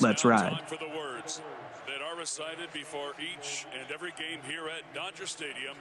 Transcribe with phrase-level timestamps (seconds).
[0.00, 0.52] Let's now ride.
[0.52, 1.40] time for the words
[1.86, 5.76] that are recited before each and every game here at Dodger Stadium.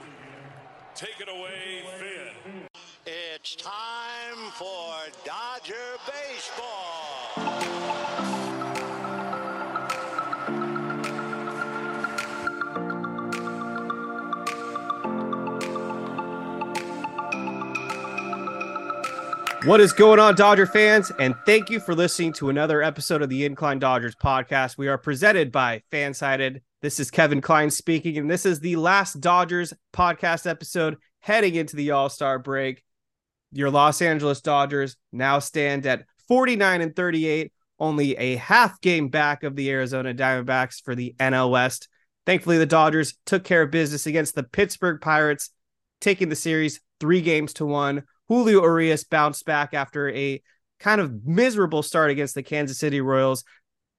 [0.95, 2.67] Take it away, Vin.
[3.05, 4.93] It's time for
[5.23, 7.19] Dodger Baseball.
[19.69, 21.11] What is going on, Dodger fans?
[21.19, 24.79] And thank you for listening to another episode of the Incline Dodgers podcast.
[24.79, 26.61] We are presented by Fansided.
[26.81, 31.75] This is Kevin Klein speaking, and this is the last Dodgers podcast episode heading into
[31.75, 32.83] the All Star break.
[33.52, 39.44] Your Los Angeles Dodgers now stand at 49 and 38, only a half game back
[39.44, 41.89] of the Arizona Diamondbacks for the NL West.
[42.25, 45.51] Thankfully, the Dodgers took care of business against the Pittsburgh Pirates,
[46.01, 48.05] taking the series three games to one.
[48.30, 50.41] Julio Urias bounced back after a
[50.80, 53.44] kind of miserable start against the Kansas City Royals,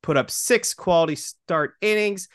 [0.02, 2.28] put up six quality start innings,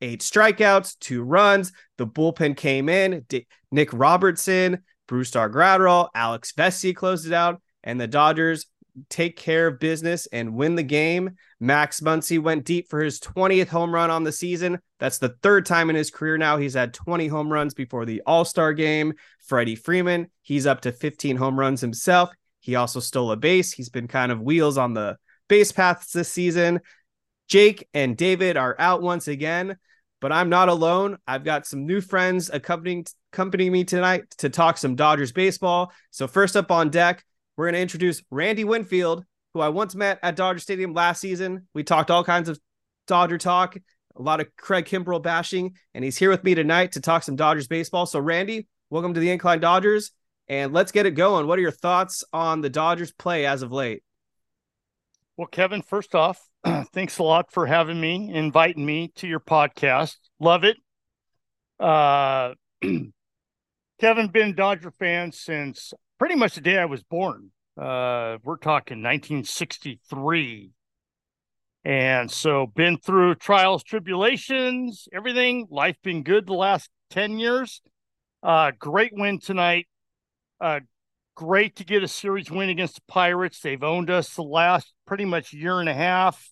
[0.00, 1.72] eight strikeouts, two runs.
[1.98, 3.24] The bullpen came in.
[3.28, 8.66] D- Nick Robertson, Brusdar Graterol, Alex Vesia closed it out, and the Dodgers
[9.08, 11.36] take care of business and win the game.
[11.58, 14.78] Max Muncy went deep for his 20th home run on the season.
[14.98, 16.56] That's the third time in his career now.
[16.56, 19.14] He's had 20 home runs before the All Star game.
[19.46, 22.30] Freddie Freeman, he's up to 15 home runs himself.
[22.60, 23.72] He also stole a base.
[23.72, 25.16] He's been kind of wheels on the
[25.48, 26.80] base paths this season.
[27.48, 29.76] Jake and David are out once again,
[30.20, 31.18] but I'm not alone.
[31.26, 35.92] I've got some new friends accompanying accompanying me tonight to talk some Dodgers baseball.
[36.10, 37.24] So first up on deck,
[37.60, 39.22] we're going to introduce Randy Winfield,
[39.52, 41.68] who I once met at Dodger Stadium last season.
[41.74, 42.58] We talked all kinds of
[43.06, 43.76] Dodger talk,
[44.16, 47.36] a lot of Craig Kimbrel bashing, and he's here with me tonight to talk some
[47.36, 48.06] Dodgers baseball.
[48.06, 50.12] So, Randy, welcome to the Incline Dodgers,
[50.48, 51.46] and let's get it going.
[51.46, 54.02] What are your thoughts on the Dodgers' play as of late?
[55.36, 60.16] Well, Kevin, first off, thanks a lot for having me, inviting me to your podcast.
[60.38, 60.78] Love it.
[61.78, 62.54] Uh,
[64.00, 67.50] Kevin, been Dodger fan since pretty much the day I was born.
[67.80, 70.70] Uh, we're talking 1963.
[71.82, 75.66] And so been through trials, tribulations, everything.
[75.70, 77.80] Life been good the last 10 years.
[78.42, 79.88] Uh, great win tonight.
[80.60, 80.80] Uh,
[81.36, 83.60] great to get a series win against the Pirates.
[83.60, 86.50] They've owned us the last pretty much year and a half.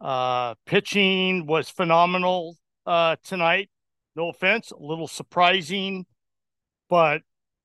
[0.00, 2.56] Uh, pitching was phenomenal
[2.86, 3.70] uh, tonight.
[4.14, 6.06] No offense, a little surprising,
[6.88, 7.22] but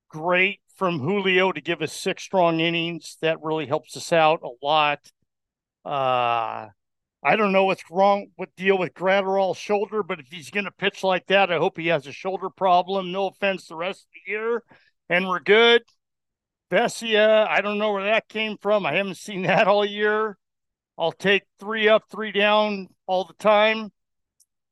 [0.08, 3.16] great from Julio to give us six strong innings.
[3.20, 5.00] That really helps us out a lot.
[5.84, 6.68] Uh,
[7.26, 10.70] I don't know what's wrong with deal with Graterol's shoulder, but if he's going to
[10.70, 13.12] pitch like that, I hope he has a shoulder problem.
[13.12, 14.62] No offense, the rest of the year,
[15.08, 15.82] and we're good.
[16.70, 18.84] Vesia, I don't know where that came from.
[18.84, 20.36] I haven't seen that all year.
[20.98, 23.90] I'll take three up, three down all the time.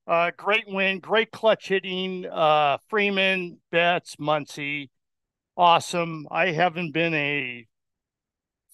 [0.06, 2.26] Uh, great win, great clutch hitting.
[2.26, 4.90] Uh, Freeman, Betts, Muncy,
[5.56, 6.26] awesome.
[6.30, 7.66] I haven't been a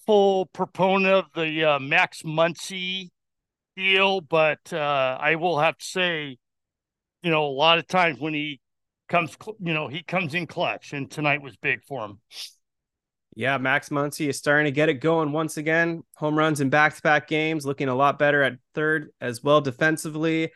[0.05, 3.09] full proponent of the uh, Max Muncy
[3.75, 6.37] deal, but uh, I will have to say,
[7.21, 8.59] you know, a lot of times when he
[9.07, 12.19] comes, you know, he comes in clutch, and tonight was big for him.
[13.35, 16.03] Yeah, Max Muncy is starting to get it going once again.
[16.15, 20.51] Home runs in back-to-back games, looking a lot better at third as well defensively.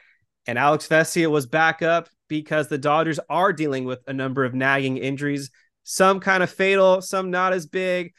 [0.48, 4.54] And Alex Vesia was back up because the Dodgers are dealing with a number of
[4.54, 5.50] nagging injuries,
[5.84, 8.14] some kind of fatal, some not as big.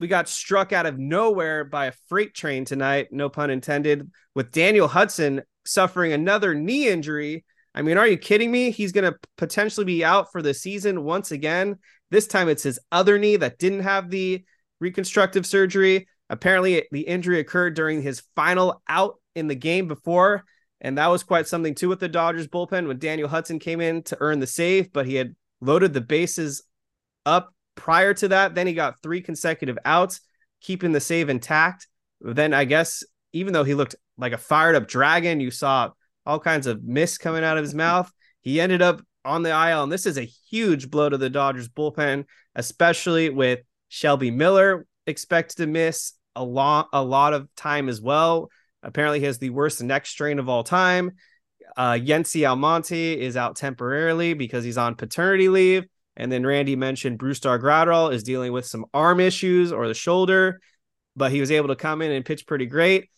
[0.00, 4.52] We got struck out of nowhere by a freight train tonight, no pun intended, with
[4.52, 7.44] Daniel Hudson suffering another knee injury.
[7.74, 8.70] I mean, are you kidding me?
[8.70, 11.78] He's going to potentially be out for the season once again.
[12.10, 14.44] This time it's his other knee that didn't have the
[14.80, 16.08] reconstructive surgery.
[16.30, 20.44] Apparently, the injury occurred during his final out in the game before.
[20.80, 24.02] And that was quite something too with the Dodgers bullpen when Daniel Hudson came in
[24.04, 26.62] to earn the save, but he had loaded the bases
[27.28, 28.54] up prior to that.
[28.54, 30.20] Then he got three consecutive outs,
[30.60, 31.86] keeping the save intact.
[32.20, 35.90] Then I guess even though he looked like a fired up dragon, you saw
[36.26, 38.10] all kinds of mist coming out of his mouth.
[38.40, 41.68] He ended up on the IL, and this is a huge blow to the Dodgers
[41.68, 48.00] bullpen, especially with Shelby Miller expected to miss a lot a lot of time as
[48.00, 48.50] well.
[48.82, 51.12] Apparently, he has the worst neck strain of all time.
[51.76, 55.86] Uh, Yency Almonte is out temporarily because he's on paternity leave.
[56.18, 60.60] And then Randy mentioned Brusdar Graterol is dealing with some arm issues or the shoulder,
[61.16, 63.08] but he was able to come in and pitch pretty great.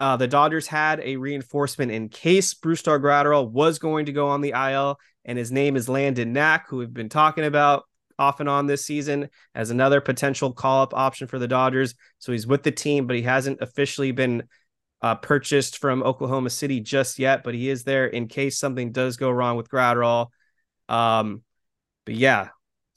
[0.00, 4.40] Uh, the Dodgers had a reinforcement in case Brusdar Graterol was going to go on
[4.40, 7.84] the IL, and his name is Landon Knack, who we've been talking about
[8.18, 11.94] off and on this season as another potential call up option for the Dodgers.
[12.18, 14.44] So he's with the team, but he hasn't officially been
[15.02, 19.18] uh, purchased from Oklahoma City just yet, but he is there in case something does
[19.18, 20.28] go wrong with Graterol.
[20.88, 21.42] Um,
[22.06, 22.48] but yeah,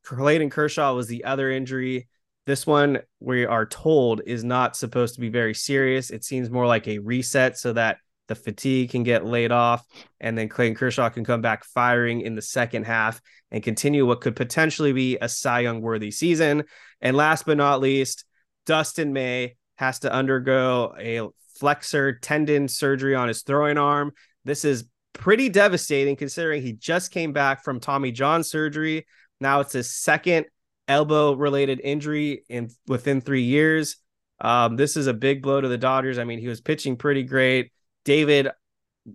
[0.06, 2.07] Clayton Kershaw was the other injury.
[2.45, 6.09] This one, we are told, is not supposed to be very serious.
[6.09, 7.97] It seems more like a reset so that
[8.27, 9.85] the fatigue can get laid off,
[10.21, 13.19] and then Clayton Kershaw can come back firing in the second half
[13.51, 16.63] and continue what could potentially be a Cy Young worthy season.
[17.01, 18.25] And last but not least,
[18.65, 21.27] Dustin May has to undergo a
[21.59, 24.12] flexor tendon surgery on his throwing arm.
[24.45, 29.06] This is pretty devastating considering he just came back from Tommy John surgery.
[29.39, 30.45] Now it's his second
[30.88, 33.97] elbow related injury in within three years.
[34.41, 36.17] Um, this is a big blow to the Dodgers.
[36.17, 37.71] I mean, he was pitching pretty great.
[38.06, 38.50] David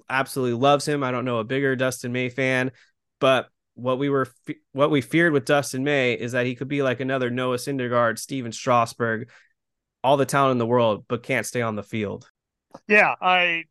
[0.08, 1.02] absolutely loves him.
[1.02, 2.72] I don't know a bigger Dustin May fan,
[3.20, 4.28] but what we were
[4.72, 8.18] what we feared with Dustin May is that he could be like another Noah Syndergaard,
[8.18, 9.30] Stephen Strasburg,
[10.02, 12.30] all the talent in the world, but can't stay on the field.
[12.86, 13.64] Yeah, I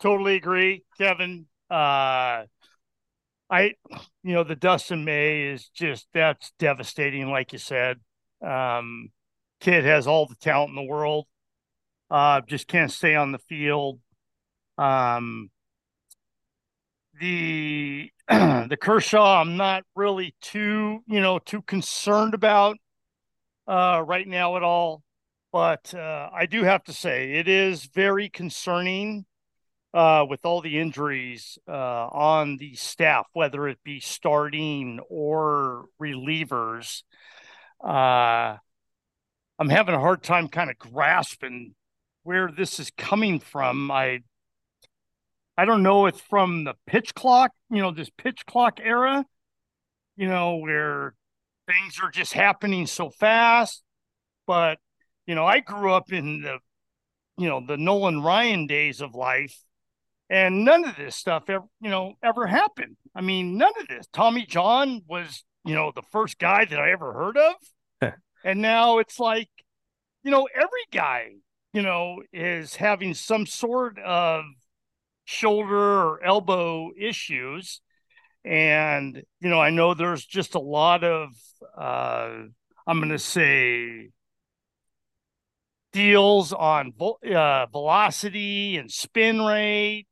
[0.00, 1.46] totally agree, Kevin.
[1.70, 2.44] Uh,
[3.48, 3.74] I,
[4.22, 7.98] you know, the Dustin May is just that's devastating, like you said.
[8.44, 9.10] Um,
[9.60, 11.26] kid has all the talent in the world,
[12.10, 14.00] uh, just can't stay on the field.
[14.78, 15.50] Um,
[17.18, 22.76] the the Kershaw, I'm not really too, you know, too concerned about
[23.66, 25.02] uh, right now at all.
[25.52, 29.24] But uh, I do have to say, it is very concerning
[29.96, 37.02] uh, with all the injuries uh, on the staff, whether it be starting or relievers.
[37.82, 38.58] Uh,
[39.58, 41.74] I'm having a hard time kind of grasping
[42.24, 43.90] where this is coming from.
[43.90, 44.20] I
[45.56, 46.04] I don't know.
[46.04, 49.24] If it's from the pitch clock, you know, this pitch clock era,
[50.14, 51.14] you know, where
[51.66, 53.82] things are just happening so fast.
[54.46, 54.78] But
[55.26, 56.58] you know, I grew up in the,
[57.38, 59.56] you know, the Nolan Ryan days of life,
[60.28, 62.96] and none of this stuff ever, you know, ever happened.
[63.14, 64.06] I mean, none of this.
[64.12, 68.12] Tommy John was, you know, the first guy that I ever heard of,
[68.44, 69.48] and now it's like,
[70.22, 71.30] you know, every guy,
[71.72, 74.44] you know, is having some sort of
[75.24, 77.80] shoulder or elbow issues.
[78.44, 81.30] And, you know, I know there's just a lot of,
[81.76, 82.44] uh,
[82.86, 84.10] I'm going to say,
[85.92, 90.06] deals on uh, velocity and spin rate.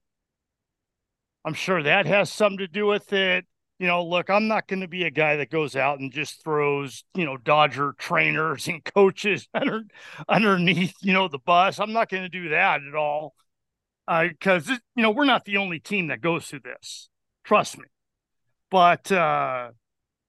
[1.44, 3.44] I'm sure that has something to do with it.
[3.78, 6.42] You know, look, I'm not going to be a guy that goes out and just
[6.42, 9.82] throws, you know, Dodger trainers and coaches under,
[10.28, 11.80] underneath, you know, the bus.
[11.80, 13.34] I'm not going to do that at all
[14.06, 17.08] because, uh, you know, we're not the only team that goes through this.
[17.44, 17.84] Trust me.
[18.70, 19.70] But uh,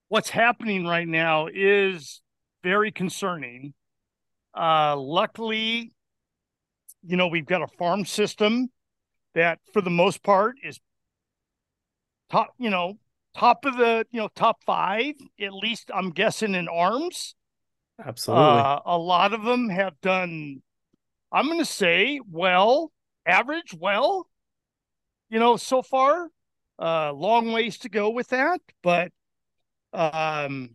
[0.09, 2.21] what's happening right now is
[2.63, 3.73] very concerning
[4.55, 5.91] uh, luckily,
[7.03, 8.69] you know, we've got a farm system
[9.33, 10.79] that, for the most part, is
[12.29, 12.97] top, you know,
[13.35, 17.35] top of the, you know, top five, at least I'm guessing in arms.
[18.03, 18.43] Absolutely.
[18.43, 20.61] Uh, a lot of them have done,
[21.31, 22.91] I'm going to say, well,
[23.25, 24.27] average, well,
[25.29, 26.29] you know, so far.
[26.77, 29.09] Uh, long ways to go with that, but
[29.93, 30.71] um,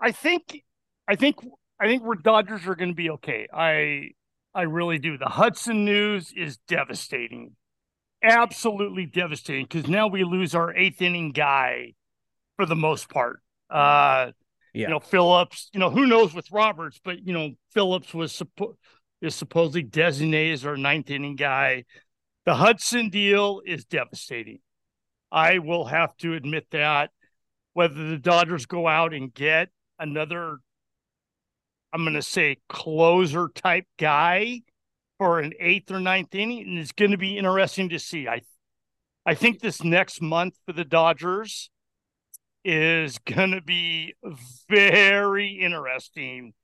[0.00, 0.64] I think
[1.06, 1.36] I think
[1.78, 3.46] I think we're Dodgers are going to be okay.
[3.52, 4.12] I
[4.54, 5.18] I really do.
[5.18, 7.56] The Hudson news is devastating,
[8.22, 9.66] absolutely devastating.
[9.68, 11.94] Because now we lose our eighth inning guy
[12.56, 13.40] for the most part.
[13.68, 14.32] Uh,
[14.74, 14.86] yeah.
[14.86, 15.70] You know, Phillips.
[15.72, 18.76] You know, who knows with Roberts, but you know, Phillips was suppo-
[19.20, 21.84] is supposedly designated as our ninth inning guy.
[22.46, 24.60] The Hudson deal is devastating.
[25.30, 27.10] I will have to admit that.
[27.72, 30.58] Whether the Dodgers go out and get another
[31.92, 34.62] I'm going to say closer type guy
[35.20, 38.26] for an eighth or ninth inning, and it's going to be interesting to see.
[38.26, 38.40] I,
[39.26, 41.68] I think this next month for the Dodgers
[42.64, 44.14] is going to be
[44.70, 46.54] very interesting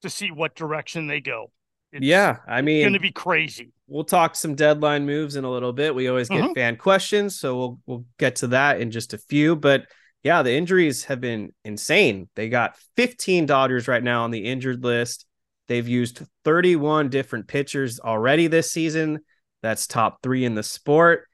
[0.00, 1.52] to see what direction they go.
[1.92, 3.74] It's, yeah, I mean, going to be crazy.
[3.86, 5.94] We'll talk some deadline moves in a little bit.
[5.94, 6.54] We always get mm-hmm.
[6.54, 9.56] fan questions, so we'll we'll get to that in just a few.
[9.56, 9.88] But
[10.22, 12.30] yeah, the injuries have been insane.
[12.34, 15.25] They got 15 Dodgers right now on the injured list.
[15.68, 19.20] They've used 31 different pitchers already this season.
[19.62, 21.26] That's top three in the sport.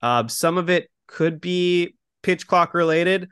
[0.00, 3.28] Uh, some of it could be pitch clock related,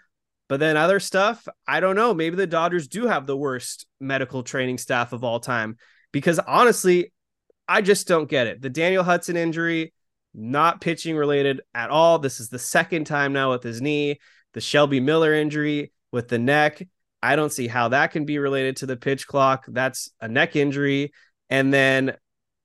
[0.48, 2.14] but then other stuff, I don't know.
[2.14, 5.76] Maybe the Dodgers do have the worst medical training staff of all time
[6.12, 7.12] because honestly,
[7.68, 8.62] I just don't get it.
[8.62, 9.92] The Daniel Hudson injury,
[10.34, 12.18] not pitching related at all.
[12.18, 14.20] This is the second time now with his knee.
[14.54, 16.86] The Shelby Miller injury with the neck.
[17.22, 19.64] I don't see how that can be related to the pitch clock.
[19.68, 21.12] That's a neck injury.
[21.50, 22.16] And then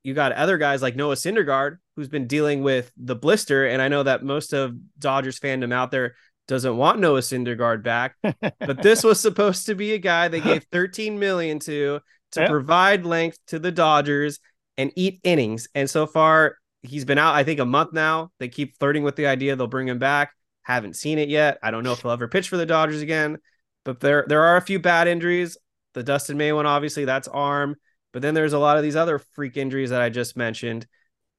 [0.02, 3.66] you got other guys like Noah Syndergaard, who's been dealing with the blister.
[3.66, 6.14] And I know that most of Dodgers fandom out there
[6.48, 10.64] doesn't want Noah Syndergaard back, but this was supposed to be a guy they gave
[10.72, 12.00] 13 million to
[12.32, 12.48] to yeah.
[12.48, 14.40] provide length to the Dodgers
[14.76, 15.68] and eat innings.
[15.74, 18.32] And so far, he's been out, I think, a month now.
[18.38, 20.32] They keep flirting with the idea they'll bring him back.
[20.62, 21.58] Haven't seen it yet.
[21.62, 23.38] I don't know if he'll ever pitch for the Dodgers again.
[23.84, 25.56] But there there are a few bad injuries.
[25.94, 27.76] The Dustin May one, obviously, that's arm.
[28.12, 30.86] But then there's a lot of these other freak injuries that I just mentioned.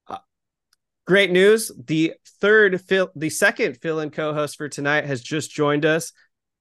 [0.07, 0.17] Uh,
[1.05, 1.71] great news.
[1.85, 6.11] The third fill, the second fill-in co-host for tonight has just joined us.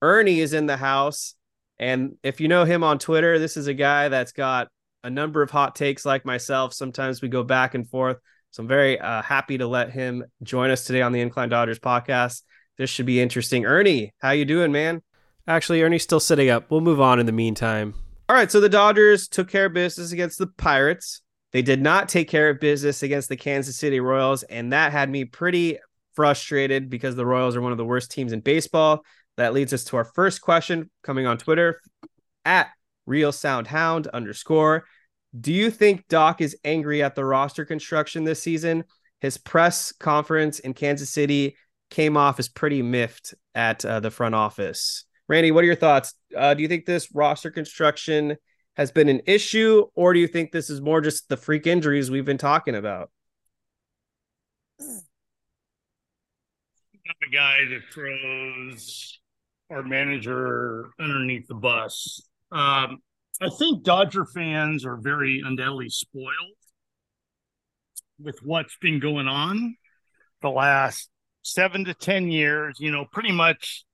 [0.03, 1.35] Ernie is in the house.
[1.79, 4.69] And if you know him on Twitter, this is a guy that's got
[5.03, 6.75] a number of hot takes like myself.
[6.75, 8.19] Sometimes we go back and forth.
[8.51, 11.79] So I'm very uh, happy to let him join us today on the Incline Dodgers
[11.79, 12.43] podcast.
[12.77, 13.65] This should be interesting.
[13.65, 15.03] Ernie, how you doing, man?
[15.49, 16.71] Actually, Ernie's still sitting up.
[16.71, 17.95] We'll move on in the meantime.
[18.29, 21.21] All right, so the Dodgers took care of business against the Pirates.
[21.53, 25.11] They did not take care of business against the Kansas City Royals, and that had
[25.11, 25.79] me pretty
[26.15, 29.05] frustrated because the Royals are one of the worst teams in baseball.
[29.37, 31.81] That leads us to our first question coming on Twitter
[32.45, 32.69] at
[33.07, 34.85] Real Sound Hound underscore.
[35.39, 38.85] Do you think Doc is angry at the roster construction this season?
[39.21, 41.57] His press conference in Kansas City
[41.91, 45.05] came off as pretty miffed at uh, the front office.
[45.33, 46.15] Randy, what are your thoughts?
[46.37, 48.37] Uh, do you think this roster construction
[48.77, 52.11] has been an issue, or do you think this is more just the freak injuries
[52.11, 53.11] we've been talking about?
[54.79, 55.01] I'm
[57.27, 59.21] a guy that throws
[59.71, 62.21] our manager underneath the bus.
[62.51, 62.99] Um,
[63.41, 66.27] I think Dodger fans are very undoubtedly spoiled
[68.21, 69.77] with what's been going on
[70.43, 71.09] the last
[71.41, 72.77] seven to 10 years.
[72.81, 73.87] You know, pretty much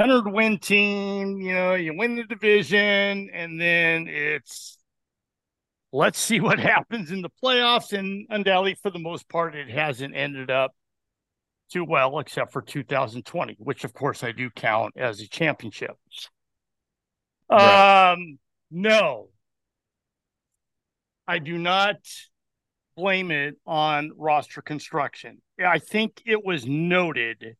[0.00, 4.78] 100 win team, you know, you win the division, and then it's
[5.92, 7.92] let's see what happens in the playoffs.
[7.92, 10.72] And undoubtedly, for the most part, it hasn't ended up
[11.70, 15.96] too well, except for 2020, which of course I do count as a championship.
[17.50, 18.12] Right.
[18.12, 18.38] Um,
[18.70, 19.28] no,
[21.28, 21.96] I do not
[22.96, 25.42] blame it on roster construction.
[25.62, 27.56] I think it was noted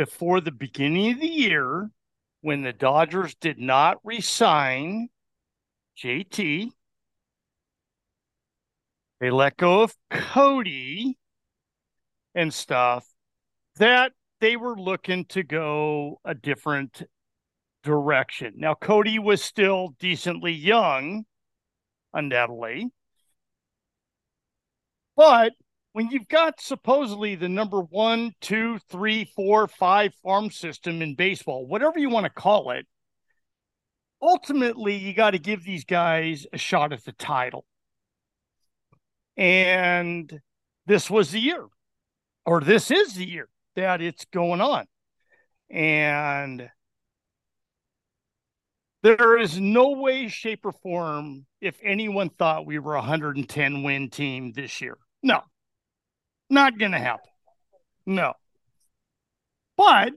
[0.00, 1.90] before the beginning of the year
[2.40, 5.10] when the Dodgers did not resign
[6.02, 6.70] JT.
[9.20, 11.18] They let go of Cody
[12.34, 13.06] and stuff
[13.76, 17.02] that they were looking to go a different
[17.82, 18.54] direction.
[18.56, 21.24] Now, Cody was still decently young,
[22.14, 22.88] undoubtedly.
[25.14, 25.52] But
[25.92, 31.66] when you've got supposedly the number one, two, three, four, five farm system in baseball,
[31.66, 32.86] whatever you want to call it,
[34.22, 37.64] ultimately you got to give these guys a shot at the title.
[39.36, 40.40] And
[40.86, 41.66] this was the year,
[42.46, 44.86] or this is the year that it's going on.
[45.70, 46.68] And
[49.02, 54.10] there is no way, shape, or form if anyone thought we were a 110 win
[54.10, 54.98] team this year.
[55.22, 55.42] No,
[56.50, 57.30] not going to happen.
[58.06, 58.34] No.
[59.76, 60.12] But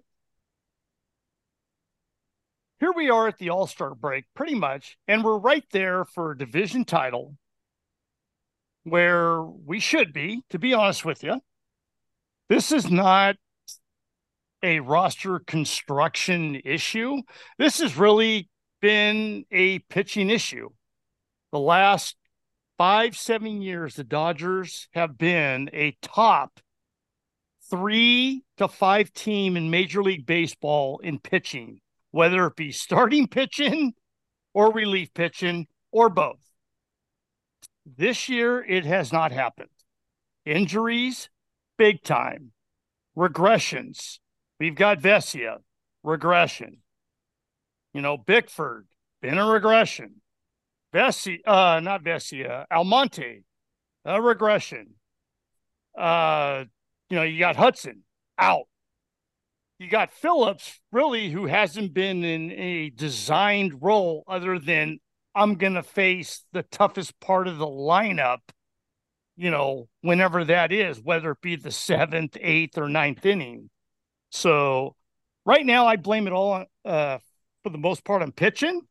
[2.79, 6.31] here we are at the All Star break, pretty much, and we're right there for
[6.31, 7.37] a division title
[8.83, 11.39] where we should be, to be honest with you.
[12.49, 13.37] This is not
[14.61, 17.21] a roster construction issue.
[17.57, 18.49] This has really
[18.81, 20.69] been a pitching issue.
[21.51, 22.17] The last
[22.77, 26.59] five, seven years, the Dodgers have been a top
[27.69, 31.79] three to five team in Major League Baseball in pitching,
[32.11, 33.93] whether it be starting pitching
[34.53, 36.39] or relief pitching or both.
[37.85, 39.69] This year, it has not happened.
[40.45, 41.29] Injuries,
[41.77, 42.51] big time.
[43.17, 44.19] Regressions.
[44.59, 45.57] We've got Vesia,
[46.03, 46.77] regression.
[47.93, 48.87] You know, Bickford,
[49.21, 50.21] been a regression.
[50.93, 53.43] Vessi, uh, not Vesia, Almonte,
[54.05, 54.95] a regression.
[55.97, 56.65] Uh,
[57.09, 58.03] you know, you got Hudson
[58.37, 58.65] out.
[59.79, 64.99] You got Phillips, really, who hasn't been in a designed role other than
[65.35, 68.39] I'm going to face the toughest part of the lineup,
[69.35, 73.69] you know, whenever that is, whether it be the seventh, eighth, or ninth inning.
[74.29, 74.95] So
[75.45, 77.17] right now, I blame it all on, uh,
[77.63, 78.81] for the most part on pitching.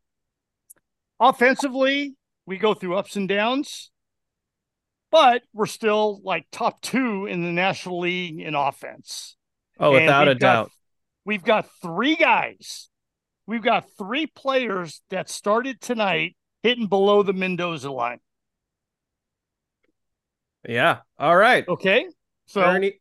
[1.23, 2.14] Offensively,
[2.47, 3.93] we go through ups and downs,
[5.12, 9.37] but we're still like top two in the National League in offense.
[9.79, 10.71] Oh, And without a got- doubt.
[11.25, 12.88] We've got three guys.
[13.47, 18.19] We've got three players that started tonight hitting below the Mendoza line.
[20.69, 20.99] Yeah.
[21.21, 21.67] All right.
[21.69, 22.07] Okay.
[22.47, 22.95] So Ernie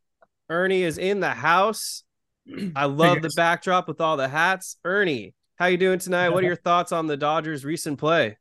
[0.50, 2.04] Ernie is in the house.
[2.76, 4.78] I love the backdrop with all the hats.
[4.86, 6.30] Ernie, how you doing tonight?
[6.30, 8.38] What are your thoughts on the Dodgers' recent play?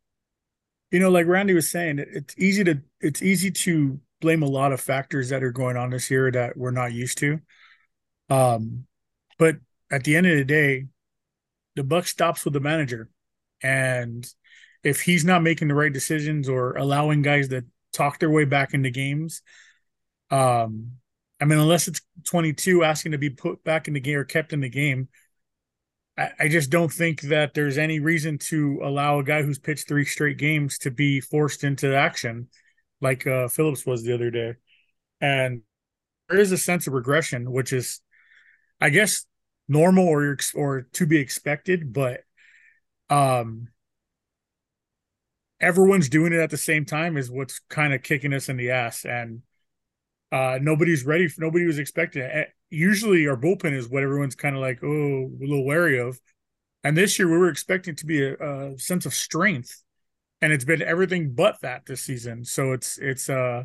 [0.90, 4.46] you know, like Randy was saying, it- it's easy to it's easy to blame a
[4.46, 7.40] lot of factors that are going on this year that we're not used to.
[8.28, 8.86] Um,
[9.38, 9.56] but
[9.90, 10.86] at the end of the day,
[11.76, 13.08] the buck stops with the manager,
[13.62, 14.26] and
[14.82, 18.72] if he's not making the right decisions or allowing guys to talk their way back
[18.72, 19.42] into games,
[20.30, 20.92] um,
[21.40, 24.52] I mean, unless it's 22 asking to be put back in the game or kept
[24.54, 25.08] in the game,
[26.38, 30.04] I, just don't think that there's any reason to allow a guy who's pitched three
[30.04, 32.48] straight games to be forced into action
[33.00, 34.54] like uh, Phillips was the other day.
[35.20, 35.62] And
[36.28, 38.00] there is a sense of regression, which is,
[38.80, 39.24] I guess,
[39.68, 42.20] normal or or to be expected, but
[43.08, 43.68] um,
[45.60, 48.70] everyone's doing it at the same time is what's kind of kicking us in the
[48.70, 49.42] ass, and
[50.32, 51.28] uh, nobody's ready.
[51.28, 52.48] For, nobody was expecting it.
[52.70, 56.20] Usually, our bullpen is what everyone's kind of like, oh, a little wary of.
[56.84, 59.82] And this year, we were expecting to be a, a sense of strength,
[60.40, 62.44] and it's been everything but that this season.
[62.44, 63.64] So it's it's uh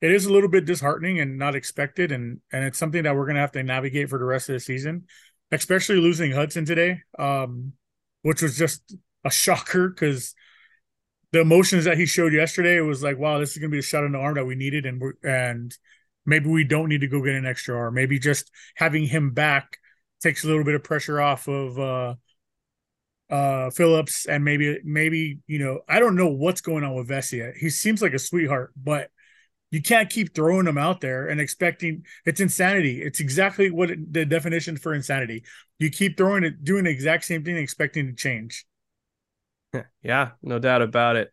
[0.00, 3.26] it is a little bit disheartening and not expected, and and it's something that we're
[3.26, 5.06] gonna have to navigate for the rest of the season,
[5.50, 7.72] especially losing Hudson today, um,
[8.22, 10.34] which was just a shocker because
[11.32, 14.04] the emotions that he showed yesterday, was like, wow, this is gonna be a shot
[14.04, 15.76] in the arm that we needed, and and
[16.26, 17.94] maybe we don't need to go get an extra arm.
[17.94, 19.78] Maybe just having him back
[20.22, 22.14] takes a little bit of pressure off of uh
[23.30, 27.56] uh Phillips and maybe maybe you know I don't know what's going on with Vesia.
[27.56, 29.10] He seems like a sweetheart, but
[29.72, 33.02] you can't keep throwing him out there and expecting it's insanity.
[33.02, 35.44] It's exactly what it, the definition for insanity.
[35.78, 38.66] You keep throwing it, doing the exact same thing, expecting to change.
[40.02, 41.32] Yeah, no doubt about it.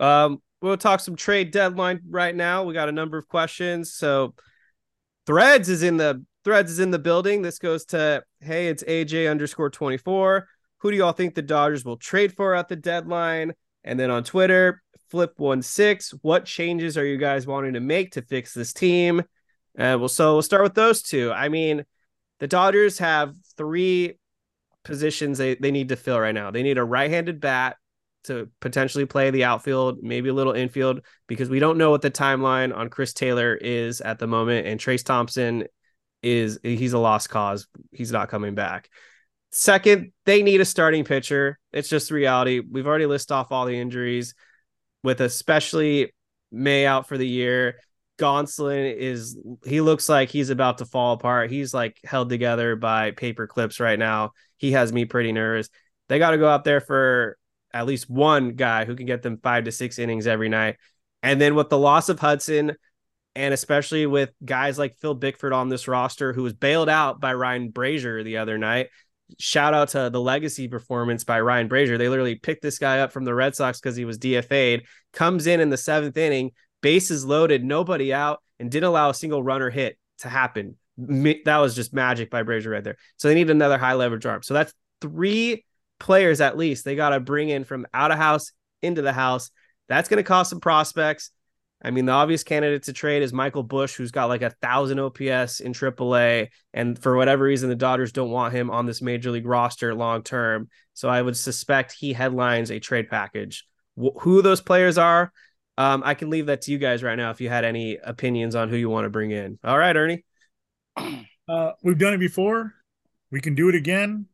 [0.00, 2.64] Um, we'll talk some trade deadline right now.
[2.64, 3.94] We got a number of questions.
[3.94, 4.34] So
[5.26, 7.42] Threads is in the Threads is in the building.
[7.42, 10.46] This goes to hey, it's AJ underscore 24.
[10.78, 13.54] Who do y'all think the Dodgers will trade for at the deadline?
[13.84, 16.12] And then on Twitter, flip one six.
[16.22, 19.20] What changes are you guys wanting to make to fix this team?
[19.78, 21.32] Uh, well, so we'll start with those two.
[21.32, 21.84] I mean,
[22.40, 24.18] the Dodgers have three
[24.84, 26.50] positions they, they need to fill right now.
[26.50, 27.76] They need a right-handed bat
[28.24, 32.10] to potentially play the outfield, maybe a little infield, because we don't know what the
[32.10, 34.66] timeline on Chris Taylor is at the moment.
[34.66, 35.64] And Trayce Thompson
[36.22, 37.66] is he's a lost cause.
[37.92, 38.88] He's not coming back.
[39.52, 41.58] Second, they need a starting pitcher.
[41.72, 42.60] It's just reality.
[42.60, 44.34] We've already listed off all the injuries,
[45.02, 46.12] with especially
[46.50, 47.78] May out for the year.
[48.18, 51.50] Gonsolin is he looks like he's about to fall apart.
[51.50, 54.32] He's like held together by paper clips right now.
[54.56, 55.68] He has me pretty nervous.
[56.08, 57.36] They got to go out there for
[57.74, 60.76] at least one guy who can get them five to six innings every night.
[61.22, 62.76] And then with the loss of Hudson,
[63.34, 67.34] and especially with guys like Phil Bickford on this roster, who was bailed out by
[67.34, 68.90] Ryan Brasier the other night.
[69.40, 71.98] Shout out to the legacy performance by Ryan Brasier.
[71.98, 75.48] They literally picked this guy up from the Red Sox because he was DFA'd, comes
[75.48, 79.70] in in the seventh inning, bases loaded, nobody out, and didn't allow a single runner
[79.70, 80.76] hit to happen.
[80.96, 82.98] That was just magic by Brasier right there.
[83.16, 84.44] So they need another high leverage arm.
[84.44, 85.64] So that's three
[85.98, 88.52] players at least they got to bring in from out of house
[88.82, 89.50] into the house.
[89.88, 91.30] That's going to cost some prospects.
[91.82, 94.98] I mean, the obvious candidate to trade is Michael Busch, who's got like a thousand
[94.98, 99.30] OPS in AAA, and for whatever reason, the Dodgers don't want him on this major
[99.30, 100.70] league roster long term.
[100.94, 103.66] So I would suspect he headlines a trade package.
[104.02, 105.30] Wh- who those players are,
[105.76, 108.54] um, I can leave that to you guys right now if you had any opinions
[108.54, 109.58] on who you want to bring in.
[109.62, 110.24] All right, Ernie.
[111.46, 112.72] Uh, we've done it before.
[113.30, 114.24] We can do it again.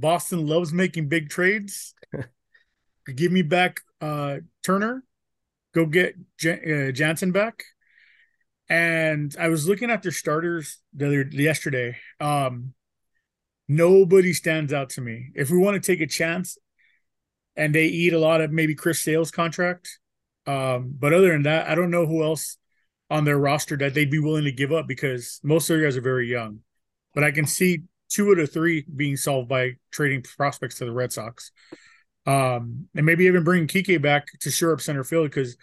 [0.00, 1.94] Boston loves making big trades.
[3.14, 5.04] give me back uh, Turner,
[5.74, 7.64] go get J- uh, Jansen back.
[8.68, 11.96] And I was looking at their starters the other yesterday.
[12.20, 12.74] Um,
[13.66, 15.30] nobody stands out to me.
[15.34, 16.58] If we want to take a chance,
[17.56, 19.98] and they eat a lot of maybe Chris Sale's contract,
[20.46, 22.56] um, but other than that, I don't know who else
[23.10, 25.96] on their roster that they'd be willing to give up because most of their guys
[25.96, 26.60] are very young.
[27.14, 30.92] But I can see two out of three being solved by trading prospects to the
[30.92, 31.50] Red Sox.
[32.26, 35.56] Um, and maybe even bring Kike back to shore up center field because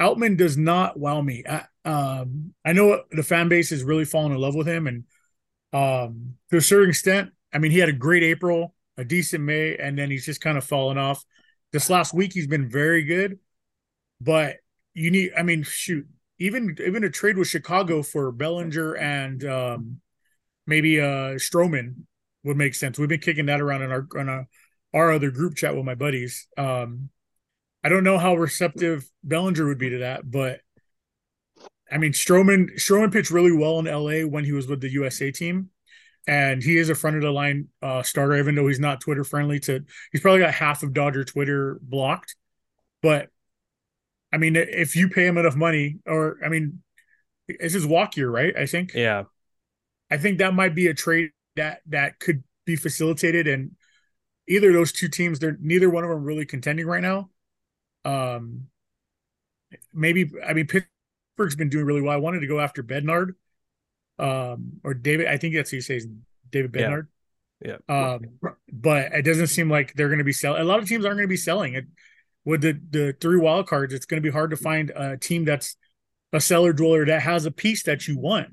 [0.00, 1.44] Outman does not wow me.
[1.48, 5.04] I, um, I know the fan base has really fallen in love with him, and
[5.72, 9.76] um, to a certain extent, I mean, he had a great April, a decent May,
[9.76, 11.24] and then he's just kind of fallen off.
[11.72, 13.38] This last week, he's been very good,
[14.20, 14.56] but
[14.94, 16.06] you need, I mean, shoot,
[16.38, 20.00] even even a trade with Chicago for Bellinger and um,
[20.68, 22.04] maybe uh Stroman
[22.44, 22.98] would make sense.
[22.98, 24.46] We've been kicking that around in our on a,
[24.94, 26.46] our other group chat with my buddies.
[26.56, 27.08] Um,
[27.82, 30.60] I don't know how receptive Bellinger would be to that, but
[31.90, 35.32] I mean Stroman Stroman pitched really well in LA when he was with the USA
[35.32, 35.70] team.
[36.26, 39.24] And he is a front of the line uh, starter, even though he's not Twitter
[39.24, 39.58] friendly.
[39.60, 39.80] To
[40.12, 42.36] he's probably got half of Dodger Twitter blocked,
[43.00, 43.30] but
[44.30, 46.82] I mean, if you pay him enough money, or I mean,
[47.48, 48.54] this is walk year, right?
[48.54, 48.92] I think.
[48.92, 49.24] Yeah.
[50.10, 53.72] I think that might be a trade that that could be facilitated, and
[54.46, 57.30] either those two teams, they're neither one of them really contending right now.
[58.04, 58.68] Um,
[59.92, 62.12] maybe I mean Pittsburgh's been doing really well.
[62.12, 63.34] I wanted to go after Bednar,
[64.18, 65.26] um, or David.
[65.26, 66.06] I think that's who you say is
[66.50, 67.06] David Bednar.
[67.64, 67.76] Yeah.
[67.88, 68.12] yeah.
[68.12, 68.20] Um,
[68.72, 70.62] but it doesn't seem like they're going to be selling.
[70.62, 71.86] A lot of teams aren't going to be selling it
[72.48, 75.44] with the the three wild cards, it's going to be hard to find a team
[75.44, 75.76] that's
[76.32, 78.48] a seller dweller that has a piece that you want.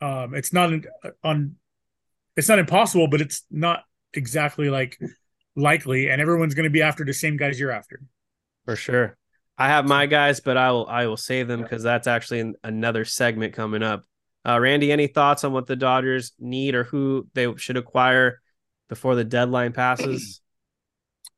[0.00, 0.84] Um, it's not an,
[1.22, 1.56] on,
[2.36, 3.84] it's not impossible, but it's not
[4.14, 4.98] exactly like
[5.56, 8.00] likely, and everyone's going to be after the same guys you're after.
[8.64, 9.16] For sure,
[9.58, 13.04] I have my guys, but I will I will save them because that's actually another
[13.04, 14.04] segment coming up.
[14.46, 18.40] Uh, Randy, any thoughts on what the Dodgers need or who they should acquire
[18.88, 20.40] before the deadline passes?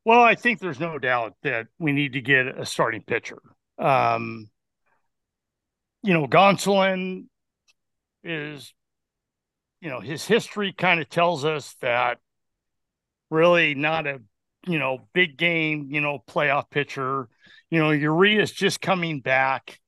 [0.05, 3.39] Well, I think there's no doubt that we need to get a starting pitcher.
[3.79, 4.51] Um,
[6.03, 7.27] you know, Gonsolin
[8.25, 8.73] is,
[9.81, 12.19] you know, his history kind of tells us that
[13.31, 14.21] really not a,
[14.67, 17.29] you know, big game, you know, playoff pitcher.
[17.71, 19.81] You know, Urias just coming back.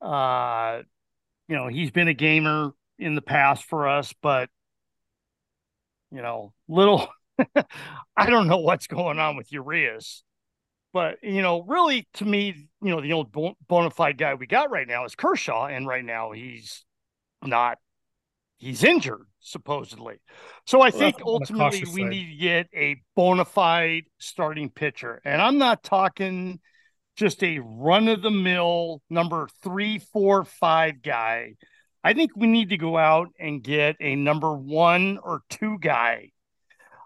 [0.00, 0.82] Uh,
[1.48, 4.48] you know, he's been a gamer in the past for us, but
[6.10, 7.08] you know, little
[8.16, 10.22] I don't know what's going on with Urias,
[10.92, 13.32] but you know, really to me, you know, the old
[13.66, 16.84] bona fide guy we got right now is Kershaw, and right now he's
[17.46, 17.78] not.
[18.56, 20.16] He's injured supposedly,
[20.66, 22.10] so I well, think ultimately we side.
[22.10, 26.60] need to get a bona fide starting pitcher, and I'm not talking
[27.16, 31.54] just a run of the mill number three, four, five guy.
[32.02, 36.30] I think we need to go out and get a number one or two guy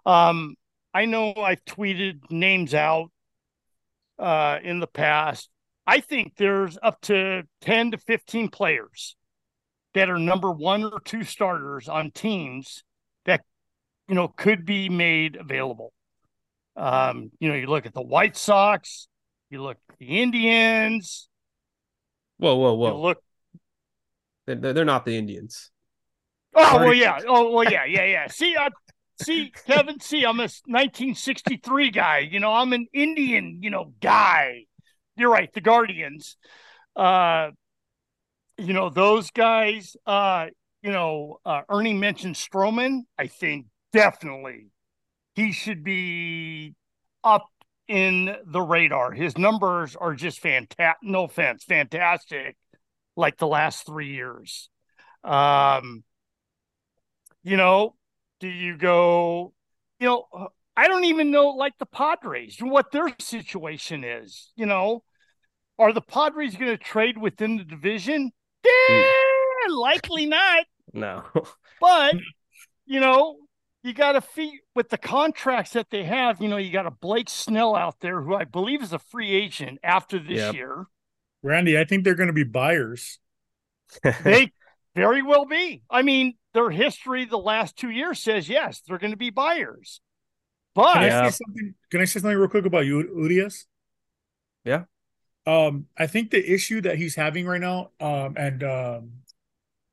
[0.09, 0.57] um,
[0.95, 3.11] I know I've tweeted names out
[4.19, 5.51] uh, in the past.
[5.87, 9.15] I think there's up to 10 to 15 players
[9.99, 12.85] that are number one or two starters on teams
[13.25, 13.43] that,
[14.09, 15.93] you know, could be made available.
[16.77, 19.09] Um, you know, you look at the White Sox,
[19.51, 21.29] you look at the Indians.
[22.37, 23.01] Whoa, whoa, whoa.
[23.01, 23.23] look.
[24.47, 25.71] They're, they're not the Indians.
[26.55, 27.19] Oh, well, yeah.
[27.27, 28.27] Oh, well, yeah, yeah, yeah.
[28.29, 28.69] See, I,
[29.21, 32.19] see, Kevin, see, I'm a 1963 guy.
[32.19, 34.65] You know, I'm an Indian, you know, guy.
[35.17, 36.37] You're right, the Guardians.
[36.95, 37.51] Uh,
[38.59, 40.47] you know, those guys, uh,
[40.83, 43.03] you know, uh, Ernie mentioned Stroman.
[43.17, 44.67] I think definitely
[45.35, 46.75] he should be
[47.23, 47.47] up
[47.87, 49.13] in the radar.
[49.13, 50.99] His numbers are just fantastic.
[51.03, 52.57] No offense, fantastic.
[53.17, 54.69] Like the last three years.
[55.25, 56.05] Um,
[57.43, 57.95] you know,
[58.41, 59.53] do you go,
[59.99, 64.53] you know, I don't even know like the Padres what their situation is.
[64.55, 65.03] You know,
[65.79, 68.33] are the Padres going to trade within the division?
[68.65, 70.67] Yeah, likely not.
[70.93, 71.25] No,
[71.81, 72.15] but
[72.87, 73.37] you know,
[73.83, 76.41] you got to feed with the contracts that they have.
[76.41, 79.33] You know, you got a Blake Snell out there who I believe is a free
[79.33, 80.55] agent after this yep.
[80.55, 80.87] year.
[81.43, 83.19] Randy, I think they're going to be buyers.
[84.25, 84.53] they
[84.95, 85.83] very well be.
[85.89, 90.01] I mean, their history the last two years says yes, they're going to be buyers.
[90.75, 93.67] But can I, say something, can I say something real quick about Urias?
[94.65, 94.85] Yeah.
[95.49, 99.13] Um, I think the issue that he's having right now, um, and um,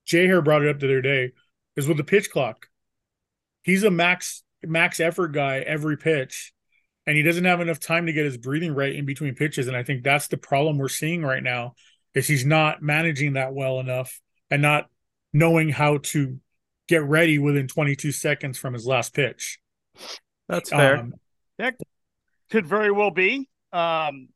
[0.03, 1.31] Jay here brought it up the other day,
[1.77, 2.67] is with the pitch clock.
[3.63, 6.53] He's a max max effort guy every pitch,
[7.07, 9.69] and he doesn't have enough time to get his breathing right in between pitches.
[9.69, 11.75] And I think that's the problem we're seeing right now
[12.13, 14.19] is he's not managing that well enough
[14.51, 14.89] and not
[15.31, 16.37] knowing how to
[16.89, 19.59] get ready within 22 seconds from his last pitch.
[20.49, 20.97] That's fair.
[20.97, 21.13] Um,
[21.57, 21.75] that
[22.51, 23.47] could very well be.
[23.71, 24.27] Um,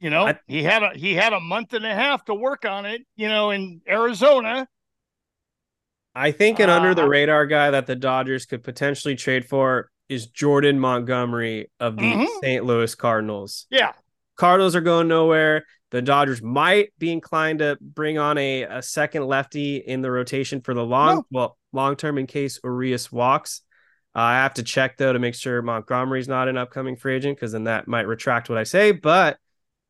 [0.00, 2.64] you know, I, he had a he had a month and a half to work
[2.64, 3.02] on it.
[3.16, 4.68] You know, in Arizona.
[6.14, 9.90] I think an uh, under the radar guy that the Dodgers could potentially trade for
[10.08, 12.24] is Jordan Montgomery of the mm-hmm.
[12.42, 12.64] St.
[12.64, 13.66] Louis Cardinals.
[13.70, 13.92] Yeah.
[14.36, 15.64] Cardinals are going nowhere.
[15.90, 20.60] The Dodgers might be inclined to bring on a, a second lefty in the rotation
[20.60, 21.24] for the long, no.
[21.30, 23.62] well, long term in case Urias walks.
[24.14, 27.36] Uh, I have to check though to make sure Montgomery's not an upcoming free agent
[27.36, 28.92] because then that might retract what I say.
[28.92, 29.38] But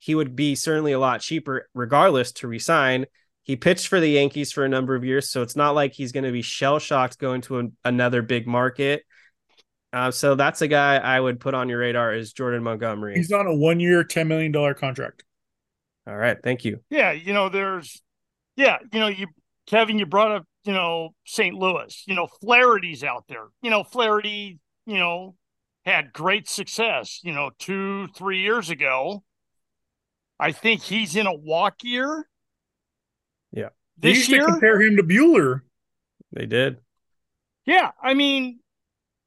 [0.07, 3.07] he would be certainly a lot cheaper regardless to resign.
[3.43, 6.13] He pitched for the Yankees for a number of years, so it's not like he's
[6.13, 9.03] going to be shell shocked going to a, another big market.
[9.93, 13.17] Uh, so that's a guy I would put on your radar is Jordan Montgomery.
[13.17, 15.25] He's on a one year, $10 million contract.
[16.07, 16.37] All right.
[16.41, 16.79] Thank you.
[16.89, 17.11] Yeah.
[17.11, 18.01] You know, there's,
[18.55, 19.27] yeah, you know, you,
[19.67, 21.53] Kevin, you brought up, you know, St.
[21.53, 23.47] Louis, you know, Flaherty's out there.
[23.61, 25.35] You know, Flaherty, you know,
[25.85, 29.25] had great success, you know, two, three years ago.
[30.39, 32.29] I think he's in a walk year.
[33.53, 33.71] Yeah.
[33.97, 34.45] This year.
[34.45, 35.63] compare him to Buehler.
[36.33, 36.79] They did.
[37.65, 37.93] Yeah.
[38.03, 38.61] I mean,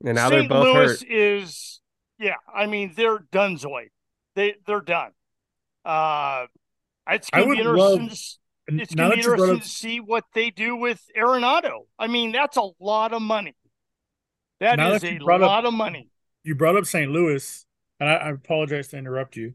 [0.06, 0.42] and now St.
[0.42, 1.10] they're both Louis hurt.
[1.10, 1.82] is
[2.20, 3.90] yeah, I mean they're done Zoid.
[4.36, 5.12] They they're done.
[5.84, 6.46] Uh
[7.10, 10.52] it's gonna be interesting love, to, it's gonna be interesting up, to see what they
[10.52, 11.86] do with Arenado.
[11.98, 13.56] I mean, that's a lot of money.
[14.60, 16.10] That is that a lot up, of money.
[16.44, 17.10] You brought up St.
[17.12, 17.66] Louis,
[18.00, 19.54] and I, I apologize to interrupt you.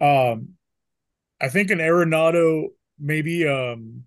[0.00, 0.54] Um
[1.40, 4.04] I think an Arenado, maybe um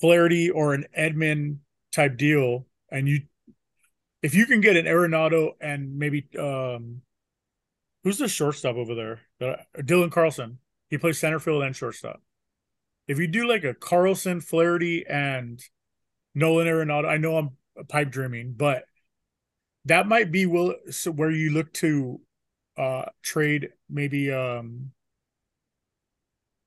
[0.00, 1.58] Flaherty or an Edman
[1.92, 3.22] type deal, and you
[4.22, 7.02] if you can get an Arenado and maybe um,
[8.02, 9.20] who's the shortstop over there?
[9.78, 10.58] Dylan Carlson.
[10.90, 12.20] He plays center field and shortstop.
[13.08, 15.60] If you do like a Carlson, Flaherty, and
[16.34, 17.50] Nolan Arenado, I know I'm
[17.88, 18.84] pipe dreaming, but
[19.84, 22.20] that might be will so where you look to
[22.76, 24.90] uh trade maybe um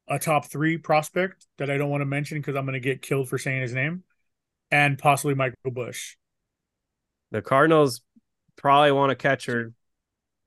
[0.09, 3.01] a top three prospect that I don't want to mention because I'm going to get
[3.01, 4.03] killed for saying his name,
[4.71, 6.15] and possibly Michael Busch.
[7.31, 8.01] the Cardinals
[8.55, 9.73] probably want a catcher.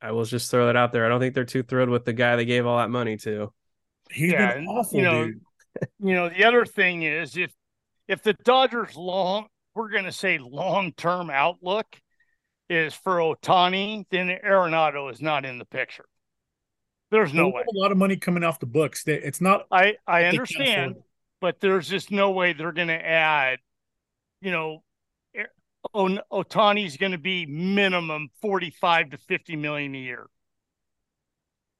[0.00, 1.06] I will just throw that out there.
[1.06, 3.52] I don't think they're too thrilled with the guy they gave all that money to.
[4.10, 5.32] He's yeah, been awful, you know,
[6.00, 7.52] you know, the other thing is if
[8.08, 11.86] if the Dodgers long we're gonna say long term outlook
[12.68, 16.04] is for Ohtani, then Arenado is not in the picture.
[17.12, 17.62] There's no way.
[17.62, 19.04] A lot of money coming off the books.
[19.06, 19.66] It's not.
[19.70, 20.96] I I understand,
[21.42, 23.58] but there's just no way they're going to add,
[24.40, 24.82] you know,
[25.36, 25.44] eh,
[25.94, 30.26] Ohtani's going to be minimum 45 to 50 million a year.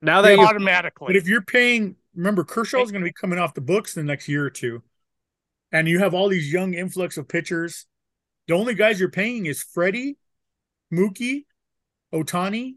[0.02, 1.06] Now that automatically.
[1.06, 4.12] But if you're paying, remember Kershaw's going to be coming off the books in the
[4.12, 4.82] next year or two.
[5.72, 7.86] And you have all these young influx of pitchers.
[8.48, 10.18] The only guys you're paying is Freddie,
[10.92, 11.46] Mookie,
[12.12, 12.74] Ohtani,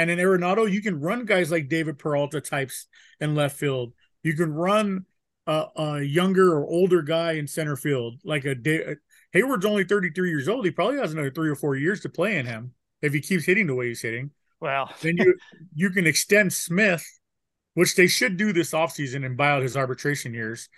[0.00, 2.86] and in Arenado, you can run guys like David Peralta types
[3.20, 3.92] in left field.
[4.22, 5.04] You can run
[5.46, 8.54] a, a younger or older guy in center field, like a,
[9.34, 10.64] Heyward's only 33 years old.
[10.64, 13.44] He probably has another three or four years to play in him if he keeps
[13.44, 14.30] hitting the way he's hitting.
[14.58, 15.36] Well, then you
[15.74, 17.06] you can extend Smith,
[17.74, 20.70] which they should do this offseason and buy out his arbitration years.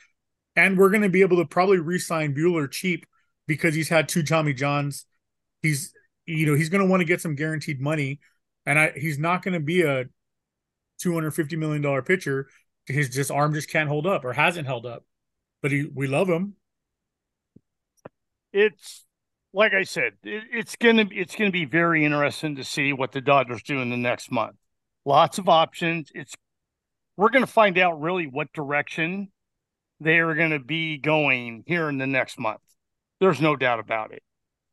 [0.56, 3.06] And we're going to be able to probably re-sign Buehler cheap
[3.46, 5.06] because he's had two Tommy Johns.
[5.62, 5.92] He's
[6.26, 8.18] you know he's going to want to get some guaranteed money,
[8.66, 10.04] and I he's not going to be a
[11.00, 12.48] 250 million dollar pitcher.
[12.86, 15.04] His just arm just can't hold up or hasn't held up.
[15.60, 16.56] But he we love him
[18.52, 19.04] it's
[19.52, 23.20] like I said, it, it's gonna it's gonna be very interesting to see what the
[23.20, 24.56] Dodgers do in the next month.
[25.04, 26.10] Lots of options.
[26.14, 26.34] It's
[27.16, 29.30] we're gonna find out really what direction
[30.00, 32.60] they are gonna be going here in the next month.
[33.20, 34.22] There's no doubt about it.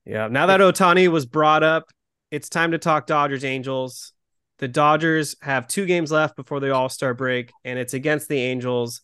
[0.05, 0.27] Yeah.
[0.27, 1.89] Now that Ohtani was brought up,
[2.31, 4.13] it's time to talk Dodgers Angels.
[4.59, 8.39] The Dodgers have two games left before the All Star break, and it's against the
[8.39, 9.01] Angels.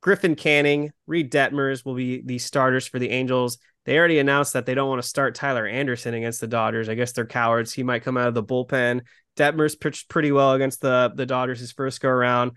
[0.00, 3.58] Griffin Canning, Reid Detmers will be the starters for the Angels.
[3.84, 6.88] They already announced that they don't want to start Tyler Anderson against the Dodgers.
[6.88, 7.72] I guess they're cowards.
[7.72, 9.02] He might come out of the bullpen.
[9.36, 12.52] Detmers pitched pretty well against the the Dodgers his first go around.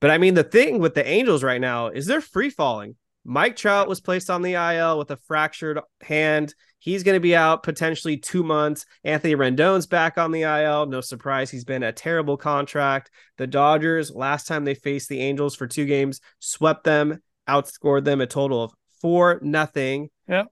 [0.00, 2.96] But I mean, the thing with the Angels right now is they're free falling.
[3.24, 6.54] Mike Trout was placed on the IL with a fractured hand.
[6.84, 8.84] He's going to be out potentially two months.
[9.04, 10.84] Anthony Rendon's back on the IL.
[10.84, 11.50] No surprise.
[11.50, 13.10] He's been a terrible contract.
[13.38, 18.20] The Dodgers, last time they faced the Angels for two games, swept them, outscored them
[18.20, 20.10] a total of four nothing.
[20.28, 20.44] Yeah.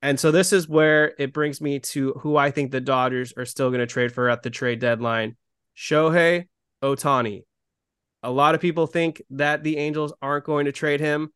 [0.00, 3.44] And so this is where it brings me to who I think the Dodgers are
[3.44, 5.36] still going to trade for at the trade deadline.
[5.76, 6.48] Shohei
[6.82, 7.42] Otani.
[8.22, 11.30] A lot of people think that the Angels aren't going to trade him.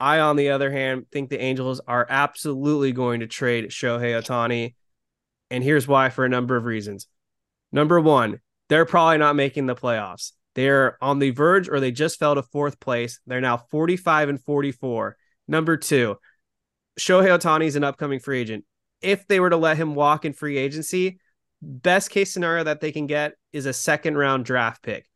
[0.00, 4.74] I, on the other hand, think the Angels are absolutely going to trade Shohei Ohtani.
[5.50, 7.06] And here's why for a number of reasons.
[7.72, 10.32] Number one, they're probably not making the playoffs.
[10.54, 13.20] They're on the verge or they just fell to fourth place.
[13.26, 15.16] They're now 45 and 44.
[15.46, 16.16] Number two,
[16.98, 18.64] Shohei Ohtani is an upcoming free agent.
[19.00, 21.20] If they were to let him walk in free agency,
[21.62, 25.06] best case scenario that they can get is a second round draft pick.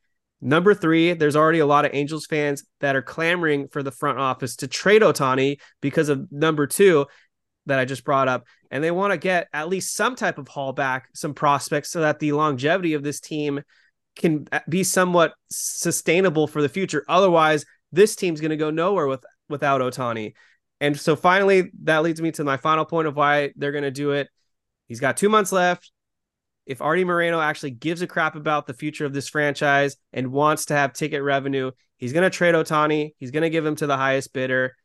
[0.44, 4.18] Number three, there's already a lot of Angels fans that are clamoring for the front
[4.18, 7.06] office to trade Ohtani because of number two
[7.66, 8.44] that I just brought up.
[8.68, 12.00] And they want to get at least some type of haul back, some prospects, so
[12.00, 13.62] that the longevity of this team
[14.16, 17.04] can uh, be somewhat sustainable for the future.
[17.08, 20.32] Otherwise, this team's going to go nowhere with without Ohtani.
[20.80, 23.92] And so finally, that leads me to my final point of why they're going to
[23.92, 24.28] do it.
[24.88, 25.92] He's got two months left
[26.66, 30.66] if Artie Moreno actually gives a crap about the future of this franchise and wants
[30.66, 33.14] to have ticket revenue, he's going to trade Ohtani.
[33.18, 34.76] He's going to give him to the highest bidder.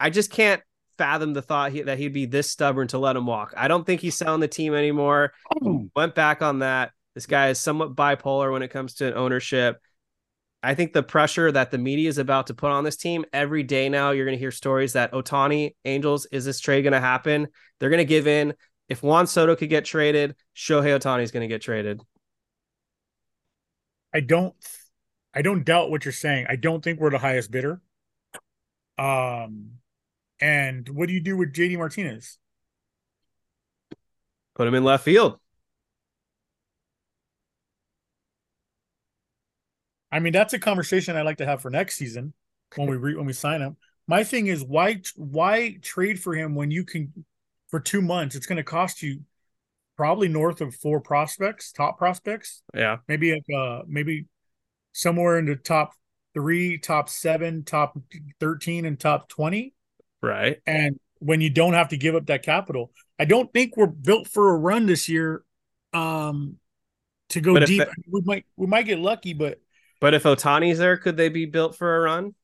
[0.00, 0.62] I just can't
[0.98, 3.54] fathom the thought he, that he'd be this stubborn to let him walk.
[3.56, 5.32] I don't think he's selling the team anymore.
[5.62, 5.88] Oh.
[5.94, 6.92] Went back on that.
[7.14, 9.80] This guy is somewhat bipolar when it comes to ownership.
[10.64, 13.62] I think the pressure that the media is about to put on this team every
[13.62, 17.00] day now, you're going to hear stories that Ohtani, Angels, is this trade going to
[17.00, 17.48] happen?
[17.78, 18.54] They're going to give in
[18.88, 22.00] if Juan Soto could get traded, Shohei Ohtani is going to get traded.
[24.12, 24.54] I don't,
[25.32, 26.46] I don't doubt what you're saying.
[26.48, 27.80] I don't think we're the highest bidder.
[28.98, 29.78] Um,
[30.40, 32.38] and what do you do with JD Martinez?
[34.54, 35.38] Put him in left field.
[40.12, 42.34] I mean, that's a conversation I'd like to have for next season
[42.76, 43.76] when we re- when we sign him.
[44.06, 47.24] My thing is why why trade for him when you can
[47.74, 49.22] for two months, it's going to cost you
[49.96, 52.62] probably north of four prospects, top prospects.
[52.72, 54.26] Yeah, maybe like uh maybe
[54.92, 55.92] somewhere in the top
[56.34, 57.98] three, top seven, top
[58.38, 59.74] thirteen, and top twenty.
[60.22, 60.60] Right.
[60.68, 64.28] And when you don't have to give up that capital, I don't think we're built
[64.28, 65.42] for a run this year.
[65.92, 66.58] Um,
[67.30, 69.58] to go deep, it, we might we might get lucky, but
[70.00, 72.36] but if Ohtani's there, could they be built for a run?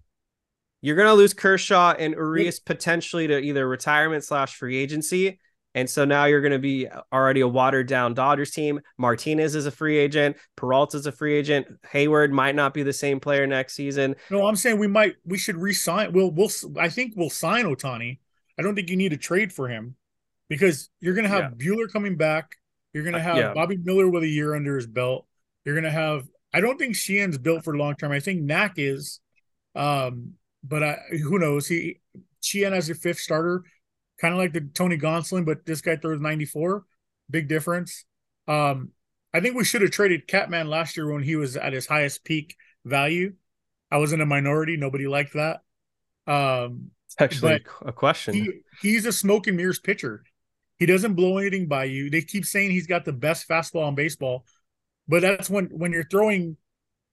[0.83, 5.39] You're going to lose Kershaw and Urias potentially to either retirement slash free agency.
[5.75, 8.81] And so now you're going to be already a watered down Dodgers team.
[8.99, 10.37] Martinez is a free agent.
[10.57, 11.67] Peralta is a free agent.
[11.93, 14.17] Hayward might not be the same player next season.
[14.31, 16.13] No, I'm saying we might, we should resign.
[16.13, 18.19] We'll, we'll, I think we'll sign Ohtani.
[18.59, 19.95] I don't think you need to trade for him
[20.49, 21.67] because you're going to have yeah.
[21.67, 22.57] Buehler coming back.
[22.93, 23.55] You're going to uh, have uh, yeah.
[23.55, 25.27] Bobby Miller with a year under his belt.
[25.65, 28.11] You're going to have, I don't think Sheehan's built for long term.
[28.11, 29.21] I think Knack is.
[29.77, 31.67] Um, but I, who knows?
[31.67, 32.01] He
[32.43, 33.63] Chien as your fifth starter,
[34.21, 36.85] kind of like the Tony Gonsolin, but this guy throws 94.
[37.31, 38.05] Big difference.
[38.49, 38.91] Um,
[39.33, 42.25] I think we should have traded Catman last year when he was at his highest
[42.25, 43.35] peak value.
[43.91, 44.77] I was in a minority.
[44.77, 45.61] Nobody liked that.
[46.27, 48.35] Um, it's actually a question.
[48.35, 50.25] He, he's a smoke and mirrors pitcher.
[50.79, 52.09] He doesn't blow anything by you.
[52.09, 54.45] They keep saying he's got the best fastball in baseball,
[55.09, 56.57] but that's when when you're throwing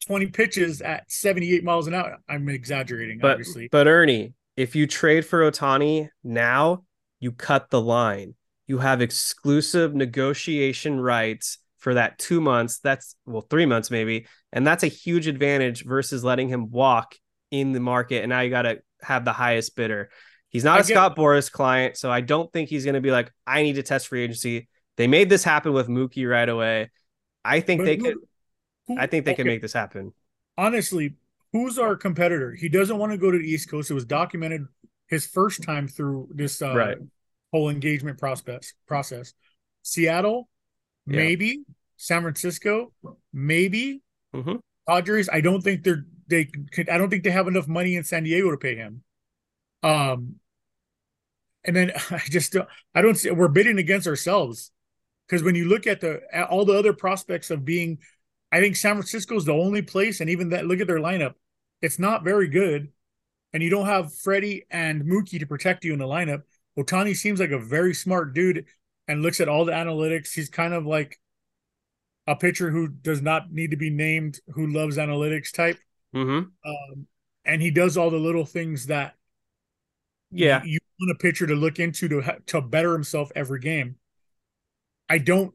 [0.06, 2.18] 20 pitches at 78 miles an hour.
[2.30, 3.70] I'm exaggerating, but, obviously.
[3.72, 6.84] But Ernie, if you trade for Ohtani now,
[7.20, 8.36] you cut the line.
[8.68, 12.80] You have exclusive negotiation rights for that two months.
[12.80, 14.28] That's well, three months maybe.
[14.52, 17.16] And that's a huge advantage versus letting him walk
[17.52, 18.24] in the market.
[18.24, 20.10] And now you got to have the highest bidder.
[20.50, 21.98] He's not I a get, Scott Boras client.
[21.98, 24.68] So I don't think he's going to be like, I need to test free agency.
[24.96, 26.90] They made this happen with Mookie right away.
[27.46, 28.16] I think they could.
[28.88, 29.44] Who, I think they okay.
[29.44, 30.14] can make this happen.
[30.58, 31.16] Honestly,
[31.54, 32.54] who's our competitor?
[32.54, 33.92] He doesn't want to go to the East Coast.
[33.92, 34.66] It was documented
[35.08, 36.98] his first time through this uh, right.
[37.52, 38.74] whole engagement process.
[38.88, 39.34] Process.
[39.84, 40.50] Seattle,
[41.06, 41.18] yeah.
[41.18, 41.64] maybe.
[41.98, 42.92] San Francisco,
[43.34, 44.02] maybe.
[44.36, 44.58] Mm-hmm.
[44.88, 45.30] Padres.
[45.32, 46.90] I don't think they're they could.
[46.90, 49.04] I don't think they have enough money in San Diego to pay him.
[49.84, 50.36] Um,
[51.64, 52.68] and then I just don't.
[52.94, 53.32] I don't see.
[53.32, 54.72] We're bidding against ourselves
[55.28, 58.00] because when you look at the at all the other prospects of being
[58.52, 61.34] I think San Francisco is the only place, and even that look at their lineup,
[61.82, 62.92] it's not very good.
[63.54, 66.44] And you don't have Freddie and Mookie to protect you in the lineup.
[66.78, 68.66] Ohtani seems like a very smart dude
[69.08, 70.34] and looks at all the analytics.
[70.34, 71.20] He's kind of like
[72.28, 75.80] a pitcher who does not need to be named, who loves analytics type.
[76.14, 76.50] Mm-hmm.
[76.70, 77.08] Um,
[77.46, 79.16] and he does all the little things that
[80.30, 83.96] yeah you, you want a pitcher to look into to to better himself every game.
[85.10, 85.54] I don't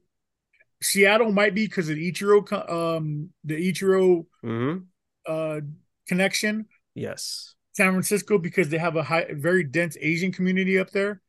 [0.82, 4.78] Seattle might be because of Ichiro, um, the Ichiro mm-hmm.
[5.26, 5.60] uh,
[6.06, 6.66] connection.
[6.94, 7.54] Yes.
[7.74, 11.22] San Francisco because they have a high, very dense Asian community up there.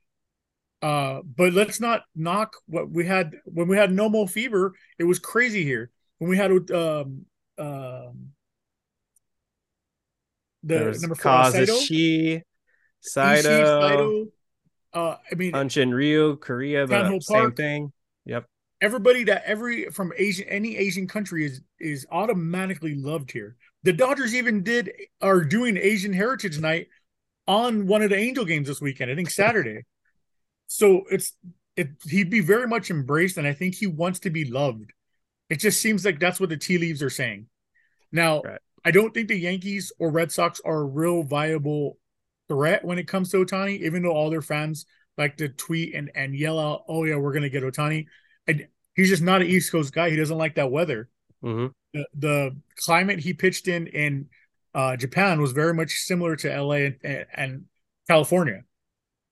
[0.82, 4.74] Uh, but let's not knock what we had when we had Nomo fever.
[5.00, 5.90] It was crazy here.
[6.18, 7.26] when we had um
[7.58, 8.34] um
[10.62, 12.42] the There's number four Kazushi,
[13.02, 14.26] Saito, Saito,
[14.94, 17.58] uh, I mean, Hyun-Jin Ryu, Korea, the same Park.
[17.58, 17.92] thing.
[18.26, 18.46] Yep.
[18.84, 23.56] Everybody that every from Asian any Asian country is is automatically loved here.
[23.84, 26.88] The Dodgers even did are doing Asian Heritage Night
[27.48, 29.10] on one of the Angel games this weekend.
[29.10, 29.86] I think Saturday.
[30.68, 31.32] so it's
[31.78, 34.92] it he'd be very much embraced, and I think he wants to be loved.
[35.50, 37.48] It just seems like that's what the tea leaves are saying.
[38.12, 38.60] Now, Right.
[38.84, 42.00] I don't think the Yankees or Red Sox are a real viable
[42.50, 44.86] threat when it comes to Ohtani, even though all their fans
[45.18, 48.08] like to tweet and, and yell out, "Oh yeah, we're gonna get Ohtani."
[48.48, 50.10] I, he's just not an East Coast guy.
[50.10, 51.10] He doesn't like that weather.
[51.42, 54.28] hmm The, the climate he pitched in in
[54.74, 57.66] uh, Japan was very much similar to LA and, and, and
[58.08, 58.64] California.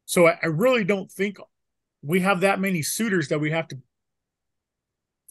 [0.06, 1.38] So I, I really don't think
[2.04, 3.78] we have that many suitors that we have to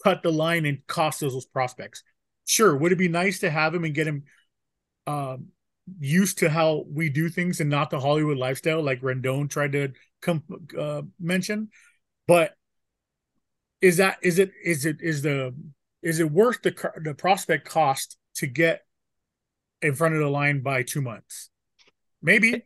[0.03, 2.03] cut the line and cost those prospects.
[2.45, 4.23] Sure, would it be nice to have him and get him
[5.07, 5.47] um,
[5.99, 9.93] used to how we do things and not the Hollywood lifestyle like Rendon tried to
[10.21, 10.43] come
[10.77, 11.69] uh, mention?
[12.27, 12.55] But
[13.81, 15.53] is that is it is it is the
[16.01, 16.73] is it worth the
[17.03, 18.81] the prospect cost to get
[19.81, 21.49] in front of the line by two months?
[22.21, 22.65] Maybe.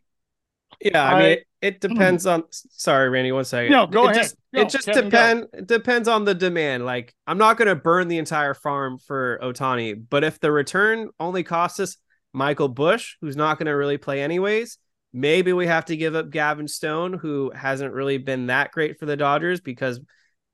[0.81, 2.29] Yeah, I, I- mean, it, it depends hmm.
[2.29, 2.43] on.
[2.51, 3.71] Sorry, Randy, one second.
[3.71, 4.23] No, go it ahead.
[4.23, 5.09] Just, Go, it just Kevin, go.
[5.09, 6.85] depend it depends on the demand.
[6.85, 11.09] Like, I'm not going to burn the entire farm for Ohtani, but if the return
[11.19, 11.97] only costs us
[12.33, 14.77] Michael Busch, who's not going to really play anyways,
[15.13, 19.05] maybe we have to give up Gavin Stone, who hasn't really been that great for
[19.05, 19.99] the Dodgers because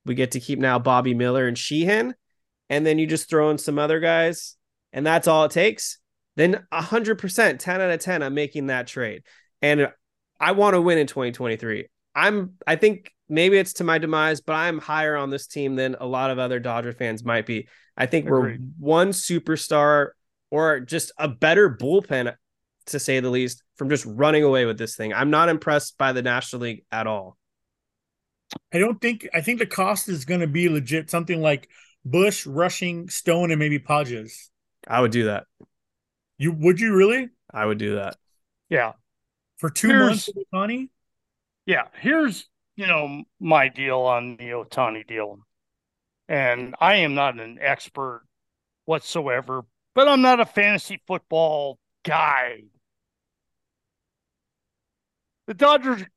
[0.06, 2.16] we get to keep now Bobby Miller and Sheehan,
[2.70, 4.56] and then you just throw in some other guys,
[4.94, 6.00] and that's all it takes.
[6.36, 9.24] Then 100%, 10 out of 10, I'm making that trade.
[9.62, 9.92] And
[10.40, 11.88] I want to win in 2023.
[12.16, 15.96] I'm I think maybe it's to my demise, but I'm higher on this team than
[16.00, 17.68] a lot of other Dodger fans might be.
[17.96, 20.10] I think we're one superstar
[20.50, 22.36] or just a better bullpen
[22.88, 25.14] to say the least from just running away with this thing.
[25.14, 27.38] I'm not impressed by the National League at all.
[28.74, 31.10] I don't think I think the cost is going to be legit.
[31.10, 31.70] Something like
[32.06, 34.50] Busch, Rushing, Stone, and maybe Pages.
[34.88, 35.46] I would do that.
[36.38, 38.16] You would you really I would do that.
[38.70, 38.94] Yeah.
[39.58, 40.90] for two Here's- months, Ohtani?
[41.66, 45.40] Yeah, here's you know my deal on the Ohtani deal,
[46.28, 48.24] and I am not an expert
[48.86, 49.62] whatsoever,
[49.94, 52.64] but I'm not a fantasy football guy.
[55.48, 56.08] The Dodgers, if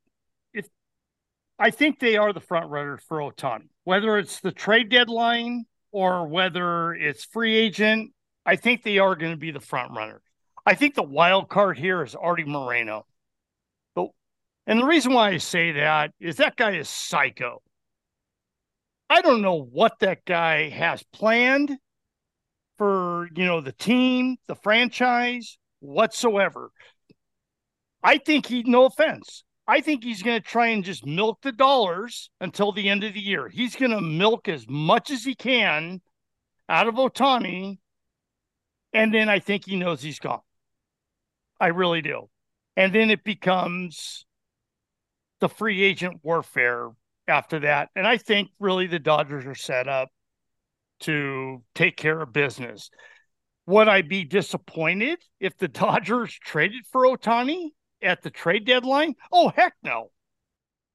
[1.59, 6.26] I think they are the front runners for Ohtani, whether it's the trade deadline or
[6.26, 8.12] whether it's free agent,
[8.44, 10.20] I think they are going to be the front runner.
[10.66, 13.07] I think the wild card here is Artie Moreno.
[13.94, 14.09] But,
[14.66, 17.62] And the reason why I say that is that guy is psycho.
[19.09, 21.76] I don't know what that guy has planned
[22.78, 26.70] for, you know, the team, the franchise, whatsoever.
[28.02, 31.52] I think he, no offense, I think he's going to try and just milk the
[31.52, 33.48] dollars until the end of the year.
[33.48, 36.02] He's going to milk as much as he can
[36.68, 37.78] out of Ohtani.
[38.92, 40.40] And then I think he knows he's gone.
[41.58, 42.28] I really do.
[42.76, 44.26] And then it becomes
[45.40, 46.90] the free agent warfare
[47.26, 47.88] after that.
[47.96, 50.10] And I think really the Dodgers are set up
[51.00, 52.90] to take care of business.
[53.66, 57.70] Would I be disappointed if the Dodgers traded for Ohtani
[58.05, 59.14] at the trade deadline?
[59.32, 60.11] Oh, heck no.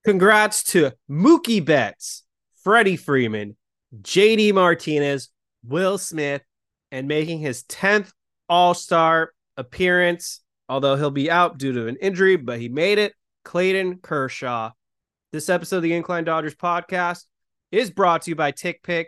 [0.05, 2.23] Congrats to Mookie Betts,
[2.63, 3.57] Freddie Freeman,
[4.01, 5.29] JD Martinez,
[5.63, 6.41] Will Smith,
[6.91, 8.11] and making his 10th
[8.47, 10.41] All Star appearance.
[10.69, 13.13] Although he'll be out due to an injury, but he made it.
[13.43, 14.71] Clayton Kershaw.
[15.31, 17.25] This episode of the Incline Dodgers podcast
[17.71, 19.07] is brought to you by TickPick,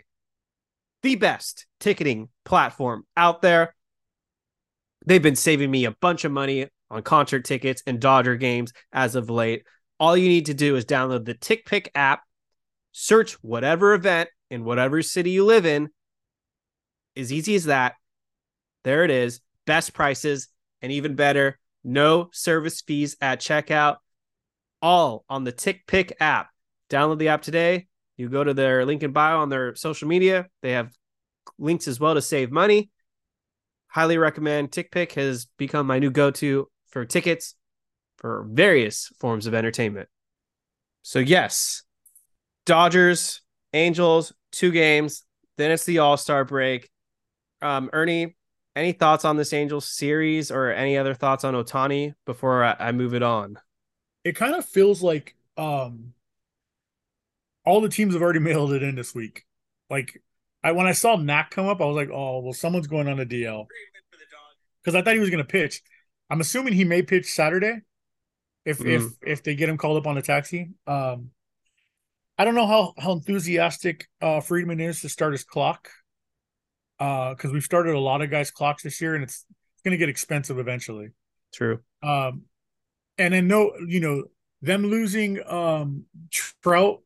[1.03, 3.75] the best ticketing platform out there.
[5.05, 9.15] They've been saving me a bunch of money on concert tickets and Dodger games as
[9.15, 9.63] of late.
[9.99, 12.21] All you need to do is download the TickPick app,
[12.91, 15.89] search whatever event in whatever city you live in.
[17.15, 17.95] As easy as that.
[18.83, 19.41] There it is.
[19.65, 20.49] Best prices
[20.81, 23.97] and even better, no service fees at checkout.
[24.81, 26.49] All on the TickPick app.
[26.89, 27.87] Download the app today.
[28.17, 30.47] You go to their link in bio on their social media.
[30.61, 30.91] They have
[31.59, 32.89] links as well to save money.
[33.87, 34.71] Highly recommend.
[34.71, 37.55] TickPick has become my new go-to for tickets
[38.17, 40.09] for various forms of entertainment.
[41.01, 41.83] So yes,
[42.65, 43.41] Dodgers,
[43.73, 45.23] Angels, two games.
[45.57, 46.89] Then it's the All Star break.
[47.61, 48.35] Um, Ernie,
[48.75, 52.91] any thoughts on this Angels series or any other thoughts on Ohtani before I, I
[52.91, 53.57] move it on?
[54.23, 56.13] It kind of feels like um
[57.65, 59.45] all the teams have already mailed it in this week.
[59.89, 60.21] Like
[60.63, 63.19] I when I saw Knack come up, I was like, oh well, someone's going on
[63.19, 63.65] a DL
[64.83, 65.81] because I thought he was going to pitch.
[66.31, 67.81] I'm assuming he may pitch Saturday
[68.65, 68.95] if Mm.
[68.95, 70.71] if if they get him called up on a taxi.
[70.87, 71.31] Um,
[72.37, 75.89] I don't know how how enthusiastic uh, Friedman is to start his clock.
[76.99, 79.91] Uh, because we've started a lot of guys' clocks this year, and it's, it's going
[79.91, 81.09] to get expensive eventually.
[81.51, 81.79] True.
[82.03, 82.43] Um,
[83.17, 84.25] and then no, you know,
[84.61, 86.05] them losing um
[86.61, 87.01] Trout,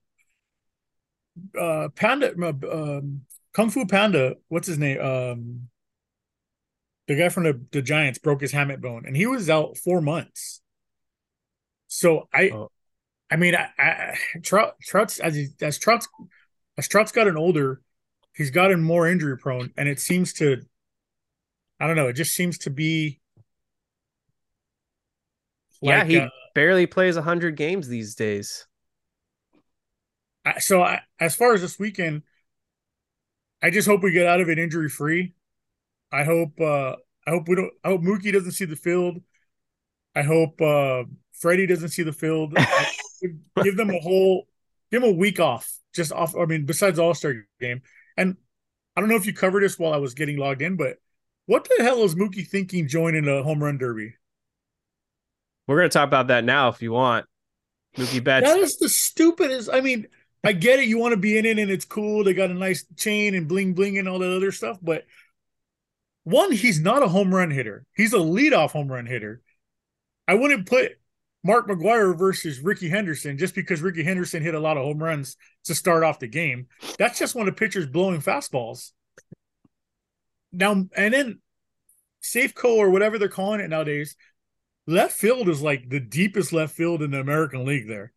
[1.57, 2.34] uh, Panda,
[2.69, 3.21] um,
[3.53, 4.99] Kung Fu Panda, what's his name?
[4.99, 5.69] Um,
[7.07, 10.01] the guy from the, the Giants broke his hamate bone, and he was out four
[10.01, 10.61] months.
[11.87, 12.71] So I, Oh.
[13.31, 16.07] I mean, I, I Trout, Trout's as he, as Trout's
[16.77, 17.81] as Trout's gotten older,
[18.33, 20.61] he's gotten more injury prone, and it seems to,
[21.79, 23.19] I don't know, it just seems to be.
[25.81, 28.67] yeah, like, he uh, barely plays 100 games these days.
[30.45, 32.23] I, so I, as far as this weekend,
[33.61, 35.33] I just hope we get out of it injury free.
[36.11, 36.95] I hope uh
[37.27, 39.21] I hope we don't I hope Mookie doesn't see the field.
[40.15, 41.03] I hope uh
[41.33, 42.55] Freddie doesn't see the field.
[43.63, 44.47] Give them a whole
[44.91, 45.71] give them a week off.
[45.93, 47.81] Just off I mean, besides All-Star game.
[48.17, 48.37] And
[48.95, 50.97] I don't know if you covered this while I was getting logged in, but
[51.47, 54.13] what the hell is Mookie thinking joining a home run derby?
[55.67, 57.25] We're going to talk about that now if you want.
[57.97, 58.47] Mookie Betts.
[58.47, 59.69] That is the stupidest.
[59.71, 60.07] I mean,
[60.43, 60.87] I get it.
[60.87, 62.23] You want to be in it and it's cool.
[62.23, 64.77] They got a nice chain and bling bling and all that other stuff.
[64.81, 65.05] But
[66.26, 67.86] one, he's not a home run hitter.
[67.95, 69.41] He's a leadoff home run hitter.
[70.28, 70.91] I wouldn't put
[71.43, 75.38] Mark McGwire versus Rickey Henderson just because Rickey Henderson hit a lot of home runs
[75.65, 76.67] to start off the game.
[76.99, 78.91] That's just of the pitchers blowing fastballs.
[80.51, 81.39] Now, and then
[82.21, 84.17] Safeco or whatever they're calling it nowadays,
[84.86, 88.11] left field is like the deepest left field in the American League there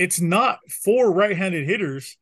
[0.00, 2.16] it's not for right-handed hitters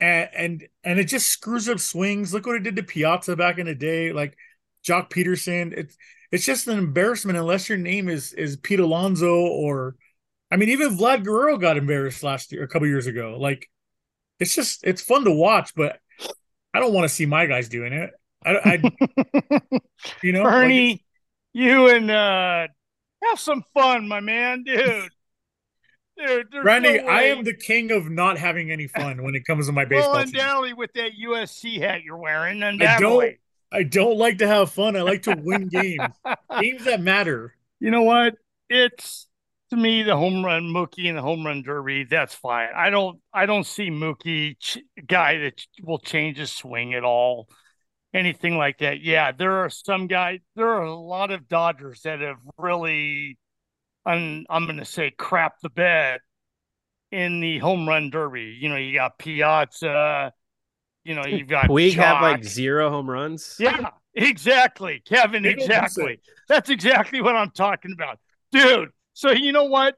[0.00, 2.32] and and and it just screws up swings.
[2.32, 4.36] Look what it did to piazza back in the day like
[4.84, 5.72] Joc Pederson.
[5.72, 5.96] It's
[6.30, 9.96] it's just an embarrassment unless your name is is pete alonso or
[10.50, 13.36] i mean even vlad guerrero got embarrassed last year a couple years ago.
[13.38, 13.68] Like
[14.38, 15.98] it's just it's fun to watch but
[16.72, 18.10] i don't want to see my guys doing it.
[18.44, 19.80] I, I
[20.22, 21.04] you know like, Bernie,
[21.52, 22.68] you and uh
[23.24, 25.10] have some fun, my man, dude.
[26.18, 29.66] Dude, Randy, no I am the king of not having any fun when it comes
[29.66, 33.36] to my baseball well, undoubtedly with that USC hat you're wearing, and I don't.
[33.70, 34.96] I don't like to have fun.
[34.96, 36.14] I like to win games,
[36.60, 37.54] games that matter.
[37.80, 38.34] You know what?
[38.68, 39.28] It's
[39.70, 42.04] to me the home run Mookie and the home run derby.
[42.04, 42.70] That's fine.
[42.74, 43.20] I don't.
[43.32, 47.48] I don't see Mookie ch- guy that will change his swing at all.
[48.14, 49.02] Anything like that.
[49.02, 50.40] Yeah, there are some guys.
[50.56, 53.36] There are a lot of Dodgers that have really,
[54.08, 56.20] I'm, I'm going to say, crap the bed
[57.12, 58.56] in the home run derby.
[58.58, 60.32] You know, you got Piazza.
[61.04, 63.56] You know, you've got We have like zero home runs.
[63.58, 65.42] Yeah, exactly, Kevin.
[65.42, 66.06] They don't think so.
[66.06, 66.20] Exactly.
[66.48, 68.18] That's exactly what I'm talking about,
[68.52, 68.90] dude.
[69.14, 69.96] So you know what?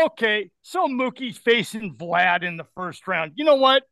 [0.00, 3.32] Okay, so Mookie's facing Vlad in the first round.
[3.34, 3.82] You know what?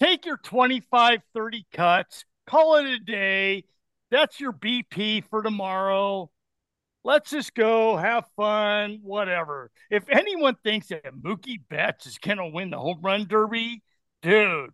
[0.00, 3.64] Take your 25, 30 cuts, call it a day.
[4.10, 6.30] That's your BP for tomorrow.
[7.06, 9.70] Let's just go have fun, whatever.
[9.90, 13.82] If anyone thinks that Mookie Betts is going to win the home run derby,
[14.22, 14.70] dude,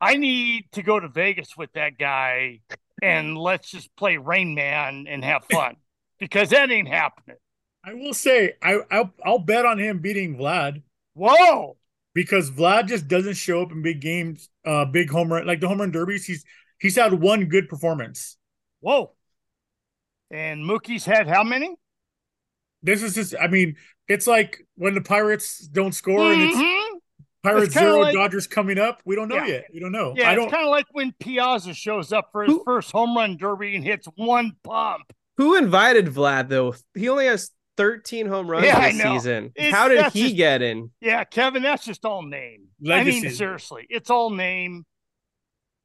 [0.00, 2.60] I need to go to Vegas with that guy
[3.02, 5.76] and let's just play Rain Man and have fun
[6.18, 7.36] because that ain't happening.
[7.84, 11.76] I will say, I I'll, I'll bet on him beating Vlad Whoa.
[12.14, 15.68] because Vlad just doesn't show up in big games, uh, big home run like the
[15.68, 16.24] home run derbies.
[16.24, 16.44] He's
[16.80, 18.38] he's had one good performance.
[18.80, 19.12] Whoa.
[20.30, 21.74] And Mookie's had how many?
[22.82, 23.76] This is just, I mean,
[24.08, 27.00] it's like when the Pirates don't score and it's Mhm.
[27.42, 29.00] Pirates It's zero, like- Dodgers coming up.
[29.04, 29.46] We don't know Yeah.
[29.46, 29.66] yet.
[29.72, 30.14] We don't know.
[30.16, 30.50] Yeah, I it's don't.
[30.50, 33.84] kind of like when Piazza shows up for his Who- first home run derby and
[33.84, 35.12] hits one pump.
[35.38, 36.74] Who invited Vlad though?
[36.94, 39.52] He only has 13 home runs Yeah, this season.
[39.54, 40.90] It's- How did he just- get in?
[41.00, 42.68] Yeah, Kevin, that's just all name.
[42.90, 44.84] I mean, seriously, it's all name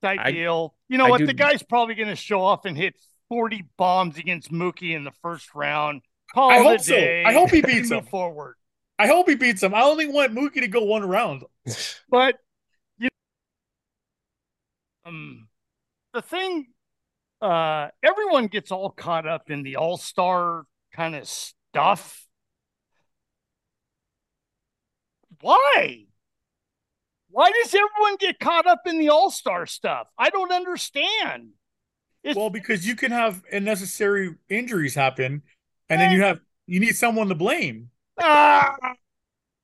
[0.02, 0.76] type I- deal.
[0.90, 1.20] You know I what?
[1.20, 2.96] do- The guy's probably going to show off and hit
[3.34, 6.04] 40 bombs against Mookie in the first round.
[6.36, 6.96] Call I hope a so.
[7.26, 8.06] I hope he beats him.
[8.06, 8.58] forward.
[9.00, 9.74] I hope he beats him.
[9.74, 11.44] I only want Mookie to go one round.
[12.10, 12.36] But
[13.00, 13.10] you
[15.04, 15.48] um
[16.14, 16.68] the thing
[17.42, 20.66] uh everyone gets all caught up in the all-star
[20.96, 22.28] kind of stuff.
[25.42, 26.06] Why?
[27.30, 30.08] Why does everyone get caught up in the all-star stuff?
[30.20, 31.54] I don't understand.
[32.24, 35.42] It's, Well, because you can have unnecessary injuries happen,
[35.90, 37.90] and then you have you need someone to blame.
[38.22, 38.76] Ah,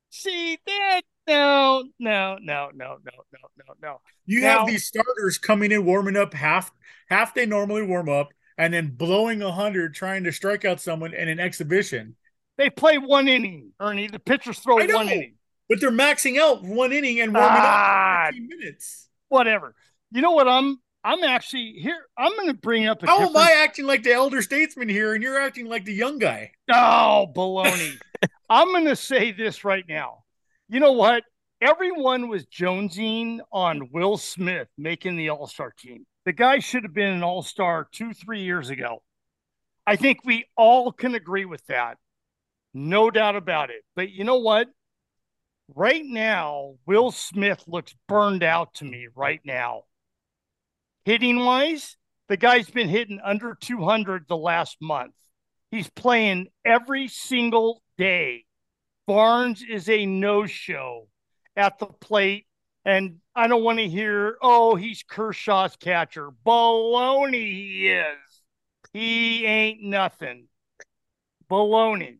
[0.10, 4.02] see that No, no, no, no, no, no, no, no.
[4.26, 6.72] You Now- have these starters coming in, warming up half
[7.10, 11.14] half they normally warm up, and then blowing a hundred trying to strike out someone
[11.14, 12.16] in an exhibition.
[12.58, 14.08] They play one inning, Ernie.
[14.08, 14.96] The pitchers throw know.
[14.96, 15.36] one inning.
[15.70, 18.24] But they're maxing out one inning and warming Ah.
[18.28, 19.08] up 15 minutes.
[19.30, 19.76] Whatever.
[20.12, 20.48] You know what?
[20.48, 21.98] I'm I'm actually here.
[22.18, 25.14] I'm going to bring up a How am I acting like the elder statesman here,
[25.14, 26.52] and you're acting like the young guy?
[26.72, 27.98] Oh, baloney.
[28.50, 30.24] I'm going to say this right now.
[30.68, 31.24] You know what?
[31.62, 36.06] Everyone was jonesing on Will Smith making the All Star team.
[36.26, 39.02] The guy should have been an All Star two, three years ago.
[39.88, 41.98] I think we all can agree with that.
[42.74, 43.84] No doubt about it.
[43.96, 44.68] But you know what?
[45.76, 49.84] Right now, Will Smith looks burned out to me right now.
[51.10, 51.98] Hitting wise,
[52.28, 55.16] the guy's been hitting under 200 the last month.
[55.72, 58.46] He's playing every single day.
[59.08, 61.08] Barnes is a no show
[61.56, 62.46] at the plate.
[62.86, 66.30] And I don't want to hear, oh, he's Kershaw's catcher.
[66.46, 68.44] Baloney, he is.
[68.94, 70.48] He ain't nothing.
[71.50, 72.20] Baloney.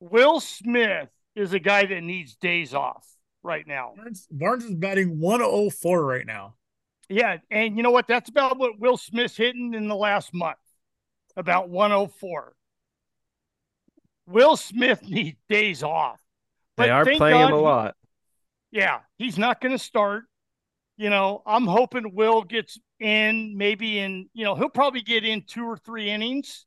[0.00, 3.06] Will Smith is a guy that needs days off
[3.44, 3.92] right now.
[3.94, 6.56] Barnes, Barnes is batting 104 right now.
[7.08, 8.06] Yeah, and you know what?
[8.08, 10.56] That's about what Will Smith's hitting in the last month.
[11.36, 12.54] About 104.
[14.26, 16.18] Will Smith needs days off.
[16.76, 17.96] They are playing him God a he- lot.
[18.72, 20.24] yeah, he's not going to start.
[20.96, 25.42] You know, I'm hoping Will gets in maybe in, you know, he'll probably get in
[25.46, 26.64] two or three innings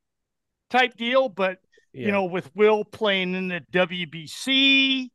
[0.70, 1.60] type deal, but
[1.94, 2.08] Yeah.
[2.08, 5.10] you know, with Will playing in the WBC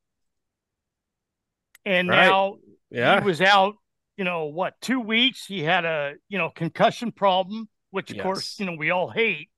[1.84, 2.26] and Right.
[2.26, 2.56] now
[2.90, 3.20] yeah.
[3.20, 3.74] he was out,
[4.16, 5.46] you know, what, two weeks.
[5.46, 9.50] He had a, you know, concussion problem, which of course, you know, we all hate.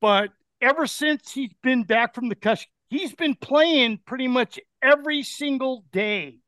[0.00, 0.30] But
[0.60, 5.84] ever since he's been back from the concussion, he's been playing pretty much every single
[5.92, 6.38] day.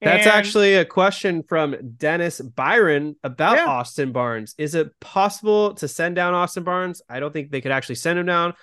[0.00, 3.66] That's And- actually a question from Dennis Byron about Yeah.
[3.66, 4.54] Austin Barnes.
[4.58, 7.00] Is it possible to send down Austin Barnes?
[7.08, 8.54] I don't think they could actually send him down,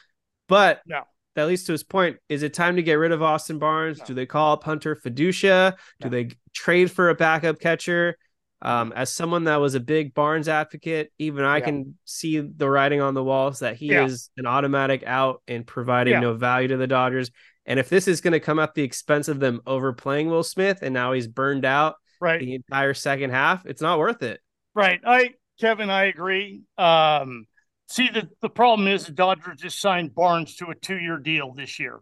[0.48, 1.04] but No.
[1.36, 2.18] That leads to his point.
[2.30, 4.00] Is it time to get rid of Austin Barnes?
[4.00, 4.06] No.
[4.06, 5.76] Do they call up Hunter Feduccia?
[6.00, 8.18] Do they trade for a backup catcher?
[8.62, 11.66] Um, as someone that was a big Barnes advocate, even I Yeah.
[11.66, 14.06] can see the writing on the walls that he Yeah.
[14.06, 16.20] is an automatic out and providing Yeah.
[16.22, 17.30] no value to the Dodgers.
[17.66, 20.80] And if this is going to come at the expense of them overplaying Will Smith
[20.82, 22.40] and now he's burned out right.
[22.40, 24.40] the entire second half, it's not worth it.
[24.74, 25.02] Right.
[25.06, 26.62] I Kevin, I agree.
[26.78, 27.46] Um,
[27.94, 31.54] see the, the problem is the Dodgers just signed Barnes to a two year deal
[31.54, 32.02] this year.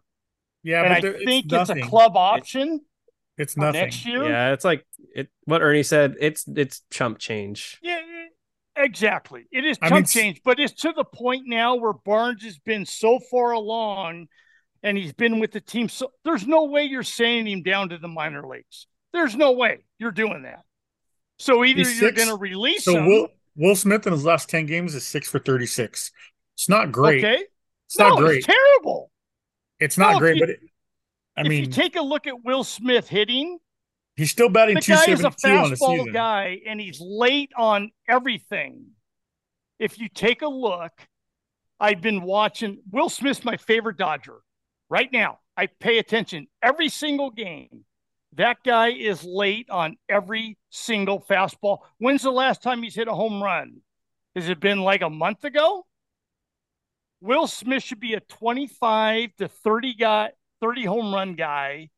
[0.64, 1.84] Yeah, and but I there- think it's, nothing.
[1.84, 2.82] a club option
[3.38, 3.82] It's for nothing.
[3.82, 4.24] next year.
[4.28, 4.86] Yeah, it's like
[5.16, 5.30] it.
[5.46, 6.16] What Ernie said.
[6.20, 7.80] It's it's chump change.
[7.82, 9.46] Yeah, yeah, exactly.
[9.52, 12.58] It is I chump mean, change, but it's to the point now where Barnes has
[12.60, 14.28] been so far along
[14.84, 15.90] and he's been with the team.
[15.90, 18.88] So there's no way you're sending him down to the minor leagues.
[19.14, 20.62] There's no way you're doing that.
[21.38, 23.08] So either you're going to release So him.
[23.08, 26.12] Will Will Smith in his last 10 games is six for 36.
[26.56, 27.24] It's not great.
[27.24, 27.44] Okay.
[27.88, 28.38] It's no, not great.
[28.38, 29.12] it's terrible.
[29.80, 30.60] It's not No, great, you- but it,
[31.36, 33.58] I mean if mean, you take a look at Will Smith hitting,
[34.16, 37.52] he's still batting the guy is a 272 on the fastball guy and he's late
[37.58, 38.86] on everything.
[39.80, 40.92] If you take a look,
[41.80, 44.42] I've been watching Will Smith's my favorite Dodger
[44.90, 45.40] right now.
[45.58, 47.86] I pay attention every single game.
[48.34, 51.80] That guy is late on every single fastball.
[51.98, 53.82] When's the last time he's hit a home run?
[54.36, 55.86] Has it been like a month ago?
[57.20, 61.90] Will Smith should be a 25 to 30 guy, 30 home run guy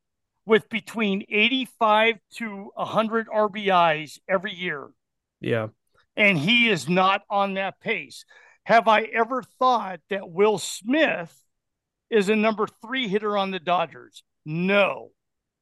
[0.46, 4.88] with between 85 to 100 RBIs every year.
[5.40, 5.68] Yeah,
[6.16, 8.24] And he is not on that pace.
[8.64, 11.34] Have I ever thought that Will Smith
[12.10, 14.22] is a number three hitter on the Dodgers?
[14.44, 15.10] No.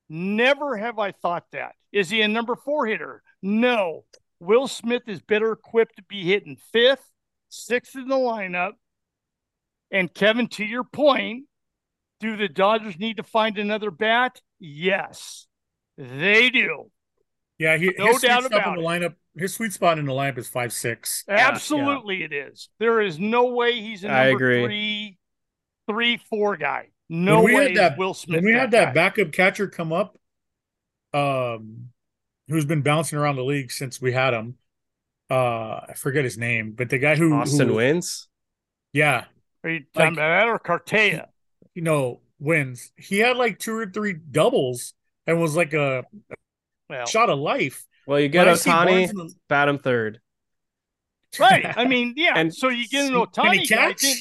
[0.08, 1.74] Never have I thought that.
[1.92, 3.22] Is he a number four hitter?
[3.42, 4.04] No.
[4.40, 7.04] Will Smith is better equipped to be hitting fifth,
[7.48, 8.72] sixth in the lineup.
[9.90, 11.44] And Kevin, to your point,
[12.20, 14.40] do the Dodgers need to find another bat?
[14.58, 15.46] Yes,
[15.98, 16.90] they do.
[17.58, 19.14] Yeah, he, No his sweet doubt spot about in the lineup.
[19.36, 21.24] His sweet spot in the lineup is five six.
[21.28, 22.68] Absolutely, it is.
[22.78, 24.64] There is no way he's a number agree.
[24.64, 25.18] three,
[25.88, 26.88] three, four guy.
[27.14, 28.36] No When we way had that- is Will Smith.
[28.38, 28.92] When we had that guy.
[28.94, 30.18] backup catcher come up,
[31.12, 31.90] um,
[32.48, 34.56] who's been bouncing around the league since we had him.
[35.30, 38.28] Uh, I forget his name, but the guy who Austin who, Wynns.
[38.94, 39.26] Yeah,
[39.62, 41.26] Are you talking like- about that or Cartaya?
[41.74, 42.90] you know, Wynns.
[42.96, 44.94] He had like two or three doubles
[45.26, 46.04] and was like a
[46.88, 47.86] Well, shot of life.
[48.06, 50.20] Well, you get When I see Ohtani, Barnes the- bat him third.
[51.38, 51.76] right.
[51.76, 52.32] I mean, yeah.
[52.36, 53.76] And- so you get an Can he Ohtani guy.
[53.92, 54.02] catch?
[54.02, 54.16] then-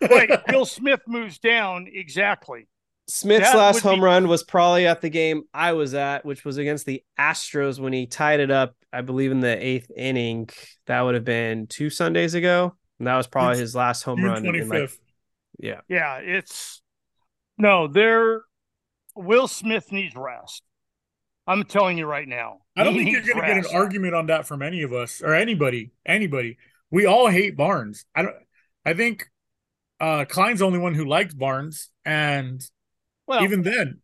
[0.00, 0.30] right.
[0.52, 2.68] Will Smith moves down exactly.
[3.08, 6.44] Smith's That last home be- run was probably at the game I was at, which
[6.44, 10.48] was against the Astros when he tied it up, I believe, in the eighth inning.
[10.86, 12.74] That would have been two Sundays ago.
[12.98, 14.46] And that was probably June- his last home June run.
[14.46, 14.90] in, like-
[15.58, 15.80] yeah.
[15.88, 16.82] Yeah, it's
[17.58, 18.42] no, there
[19.14, 20.62] Will Smith needs rest.
[21.46, 22.58] I'm telling you right now.
[22.76, 25.22] I don't think you're going to get an argument on that from any of us
[25.22, 25.92] or anybody.
[26.04, 26.58] Anybody.
[26.90, 28.04] We all hate Barnes.
[28.16, 28.34] I don't.
[28.84, 29.28] I think
[30.00, 32.60] uh Klein's the only one who likes Barnes, and
[33.26, 34.00] Well, even then,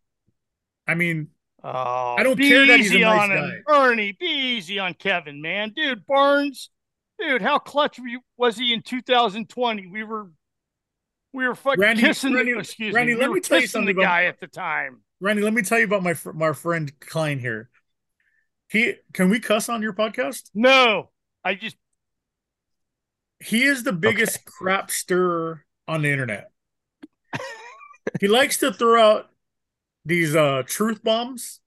[0.86, 1.28] I mean,
[1.62, 3.62] oh, I don't be care that he's a easy nice on him.
[3.66, 3.74] guy.
[3.74, 4.26] Ernie, be
[4.56, 5.72] easy on Kevin, man.
[5.76, 6.70] Dude, Barnes,
[7.18, 9.86] dude, how clutch were you, was he in 2020?
[9.86, 10.30] We were
[11.34, 13.20] we were fucking Randy- kissing Randy- the, excuse Randy, me.
[13.20, 15.00] let we me tell you something the about- guy at the time.
[15.20, 17.70] Randy, let me tell you about my my friend Klein here.
[18.68, 20.50] He can we cuss on your podcast?
[20.54, 21.10] No,
[21.44, 21.76] I just
[23.40, 26.50] He is the biggest crap stirrer on the internet.
[28.20, 29.30] he likes to throw out
[30.04, 31.60] these uh truth bombs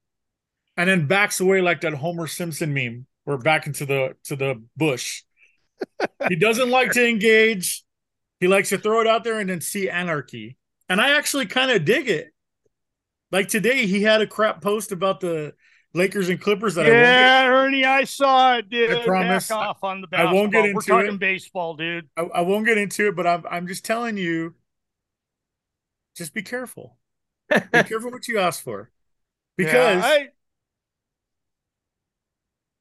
[0.78, 3.06] and then backs away like that Homer Simpson meme.
[3.26, 5.24] We're back into the to the bush.
[6.30, 7.84] he doesn't like to engage.
[8.40, 10.58] He likes to throw it out there and then see anarchy.
[10.90, 12.32] And I actually kind of dig it.
[13.32, 15.54] Like today, he had a crap post about the
[15.96, 18.92] Lakers and Clippers that I won't yeah, Ernie, I saw it, dude.
[18.92, 19.48] I promise.
[19.48, 21.20] Back off on the I won't get We're into talking it.
[21.20, 22.10] baseball, dude.
[22.18, 24.56] I, I won't get into it, but I'm I'm just telling you,
[26.16, 26.98] just be careful.
[27.72, 28.92] Be careful what you ask for,
[29.58, 30.28] because Yeah,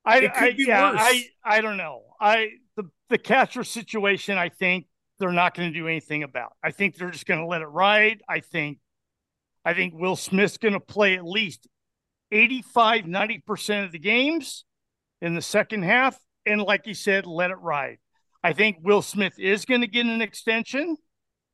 [0.05, 1.01] I, I, I be yeah, worse.
[1.01, 2.03] I, I don't know.
[2.21, 4.39] I the the catcher situation.
[4.39, 4.87] I think
[5.19, 6.53] they're not going to do anything about.
[6.63, 8.23] I think they're just going to let it ride.
[8.29, 8.79] I think,
[9.65, 11.67] I think Will Smith's going to play at least
[12.35, 14.65] 85, 90 percent of the games
[15.23, 17.99] in the second half, and like you said, let it ride.
[18.43, 20.97] I think Will Smith is going to get an extension.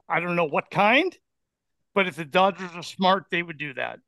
[0.09, 1.16] I don't know what kind,
[1.95, 4.01] but if the Dodgers are smart, they would do that.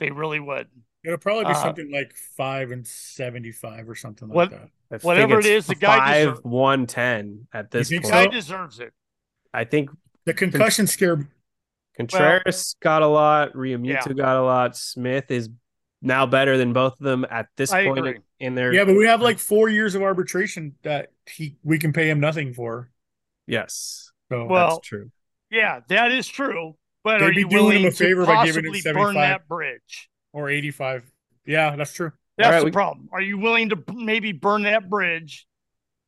[0.00, 0.66] They really would.
[1.04, 4.70] it'll probably be uh, something like five and seventy-five or something like that.
[4.90, 8.12] I Whatever it's the guy five deserves- one ten at this think point.
[8.14, 8.30] Guy so?
[8.30, 8.92] deserves it.
[9.52, 9.90] I think
[10.24, 11.28] The concussion scare.
[11.96, 14.12] Contreras got a lot, Realmuto Yeah.
[14.12, 14.76] got a lot.
[14.76, 15.48] Smith is
[16.02, 18.18] now better than both of them at this I point agree.
[18.40, 21.92] in their Yeah, but we have like four years of arbitration that he we can
[21.92, 22.90] pay him nothing for.
[23.46, 25.10] yes, So Well, that's true.
[25.50, 26.76] Yeah, that is true.
[27.04, 28.92] But They'd are be you doing willing him a favor to by giving him possibly
[28.92, 30.08] burn that bridge?
[30.32, 31.10] or eighty-five.
[31.46, 32.12] Yeah, that's true.
[32.36, 33.08] That's right, the we- problem.
[33.12, 35.46] Are you willing to maybe burn that bridge?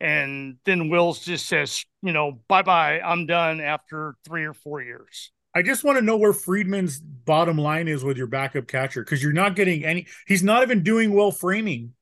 [0.03, 4.81] And then Wills just says, you know, bye bye, I'm done after three or four
[4.83, 5.31] years.
[5.55, 9.23] I just want to know where Friedman's bottom line is with your backup catcher because
[9.23, 10.07] you're not getting any.
[10.27, 11.95] He's not even doing well framing.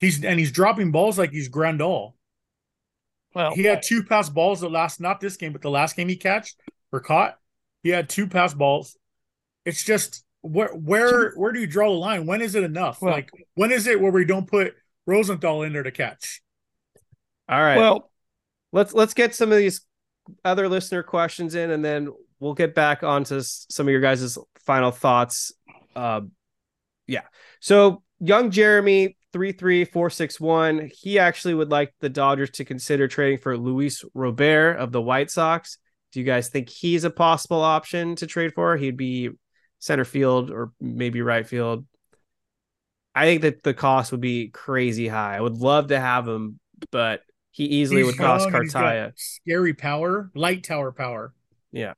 [0.00, 2.14] He's and he's dropping balls like he's Grandal.
[3.34, 6.08] Well, He had two pass balls the last, not this game, but the last game
[6.08, 6.60] he catched
[6.92, 7.38] or caught.
[7.82, 8.96] He had two pass balls.
[9.64, 12.26] It's just where where where do you draw the line?
[12.26, 13.00] When is it enough?
[13.00, 14.74] Well- like when is it where we don't put
[15.06, 16.42] Rosenthal in there to catch?
[17.48, 17.76] All right.
[17.78, 18.10] well,
[18.72, 19.80] let's let's get some of these
[20.44, 22.08] other listener questions in, and then
[22.42, 24.36] we'll get back onto some of your guys'
[24.66, 25.52] final thoughts.
[25.94, 26.22] Uh,
[27.06, 27.22] yeah.
[27.60, 30.90] So young Jeremy three three four six one.
[30.92, 35.30] He actually would like the Dodgers to consider trading for Luis Robert of the White
[35.30, 35.78] Sox.
[36.10, 38.76] Do you guys think he's a possible option to trade for?
[38.76, 39.30] He'd be
[39.78, 41.86] center field or maybe right field.
[43.14, 45.36] I think that the cost would be crazy high.
[45.36, 46.58] I would love to have him,
[46.90, 47.22] but
[47.52, 49.12] he easily He's would cost young and he's got Cartaya.
[49.16, 51.32] Scary power, light tower power.
[51.70, 51.92] Yeah.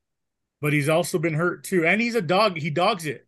[0.65, 1.85] But he's also been hurt too.
[1.85, 2.57] And he's a dog.
[2.57, 3.27] He dogs it.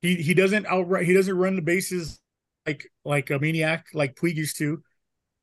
[0.00, 2.20] He he doesn't outright he doesn't run the bases
[2.64, 4.80] like like a maniac like Puig used to.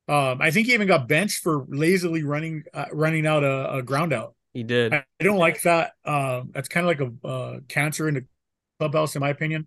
[0.08, 3.82] Um, I think he even got benched for lazily running uh, running out a, a
[3.82, 4.34] ground out.
[4.54, 4.94] He did.
[4.94, 5.92] I, I don't like that.
[6.06, 8.24] Um, that's kind of like a uh, cancer in the
[8.78, 9.66] clubhouse, in my opinion.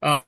[0.00, 0.20] Uh,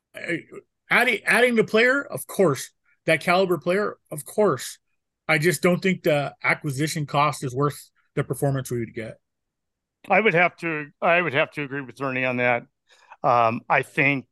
[0.90, 2.72] adding adding the player, of course,
[3.06, 4.80] that caliber player, of course.
[5.28, 9.20] I just don't think the acquisition cost is worth the performance we would get.
[10.10, 12.64] I would have to I would have to agree with Ernie on that.
[13.22, 14.26] Um, I think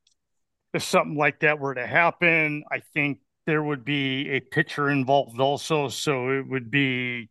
[0.75, 5.41] if something like that were to happen, I think there would be a pitcher involved
[5.41, 5.89] also.
[5.89, 7.31] So it would be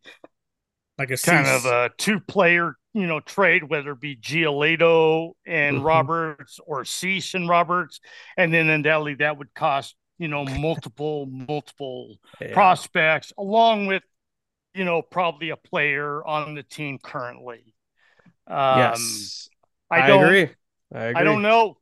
[0.98, 1.48] Like a kind Cease.
[1.48, 5.84] of a two player, you know, trade, whether it be Giolito and Mhm.
[5.84, 8.00] Roberts or Cease and Roberts.
[8.36, 12.52] And then undoubtedly that would cost, you know, multiple, multiple Yeah.
[12.52, 14.02] prospects along with,
[14.74, 17.74] you know, probably a player on the team currently.
[18.50, 19.48] Um, yes.
[19.90, 20.50] I I, don't, agree.
[20.92, 21.20] I agree.
[21.20, 21.76] I don't know.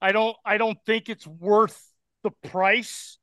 [0.00, 1.80] I don't I don't think it's worth
[2.22, 3.18] the price.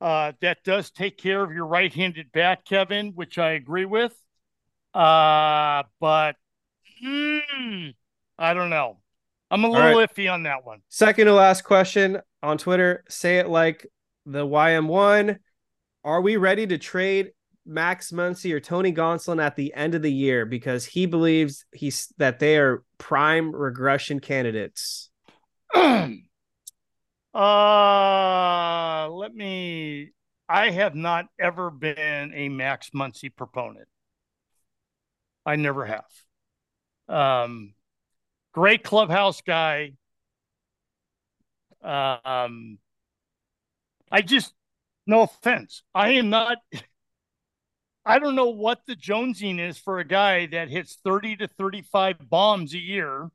[0.00, 4.12] Uh, that does take care of your right-handed bat, Kevin, which I agree with.
[4.92, 6.34] Uh, but
[7.04, 7.94] mm,
[8.38, 8.98] I don't know.
[9.50, 10.10] I'm a little right.
[10.10, 10.80] iffy on that one.
[10.88, 13.04] Second to last question on Twitter.
[13.08, 13.86] Say it like
[14.26, 15.38] the YM1.
[16.04, 17.32] Are we ready to trade
[17.64, 22.12] Max Muncy or Tony Gonsolin at the end of the year because he believes he's
[22.18, 25.10] that they are prime regression candidates?
[25.74, 26.18] uh,
[29.10, 30.10] let me.
[30.48, 33.88] I have not ever been a Max Muncy proponent.
[35.46, 36.04] I never have.
[37.08, 37.74] Um,
[38.52, 39.92] great clubhouse guy.
[41.82, 42.78] Um,
[44.10, 44.52] I just,
[45.06, 46.58] no offense, I am not.
[48.04, 52.28] I don't know what the jonesing is for a guy that hits 30 to 35
[52.28, 53.30] bombs a year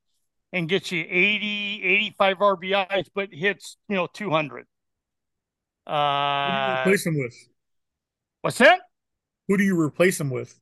[0.51, 4.65] and gets you 80, 85 RBIs, but hits, you know, 200.
[5.85, 7.33] Who do you Uh, replace him with?
[8.41, 8.81] what's that?
[9.47, 10.59] Who do you replace him with?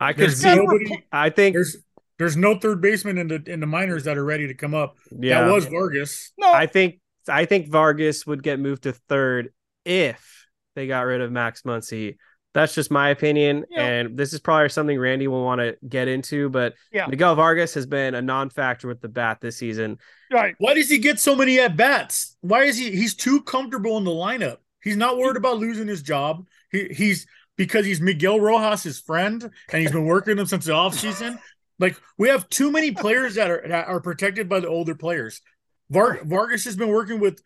[0.00, 0.54] I could see.
[0.54, 1.04] nobody.
[1.12, 1.54] I think.
[1.54, 1.76] There's
[2.18, 4.96] there's no third baseman in the in the minors that are ready to come up.
[5.10, 6.32] Yeah, That was Vargas.
[6.38, 7.00] No, I think.
[7.28, 9.52] I think Vargas would get moved to third
[9.84, 12.16] if they got rid of Max Muncy.
[12.54, 13.82] That's just my opinion, Yeah.
[13.86, 16.50] and this is probably something Randy will want to get into.
[16.50, 17.06] But Yeah.
[17.06, 19.98] Miguel Vargas has been a non-factor with the bat this season.
[20.30, 20.54] right.
[20.58, 22.36] Why does he get so many at bats?
[22.42, 22.90] Why is he?
[22.90, 24.58] He's too comfortable in the lineup.
[24.82, 26.46] He's not worried about losing his job.
[26.70, 27.26] He, he's
[27.56, 31.38] because he's Miguel Rojas' friend, and he's been working with him since the offseason.
[31.78, 35.40] Like we have too many players that are that are protected by the older players.
[35.90, 37.42] Var, Vargas has been working with.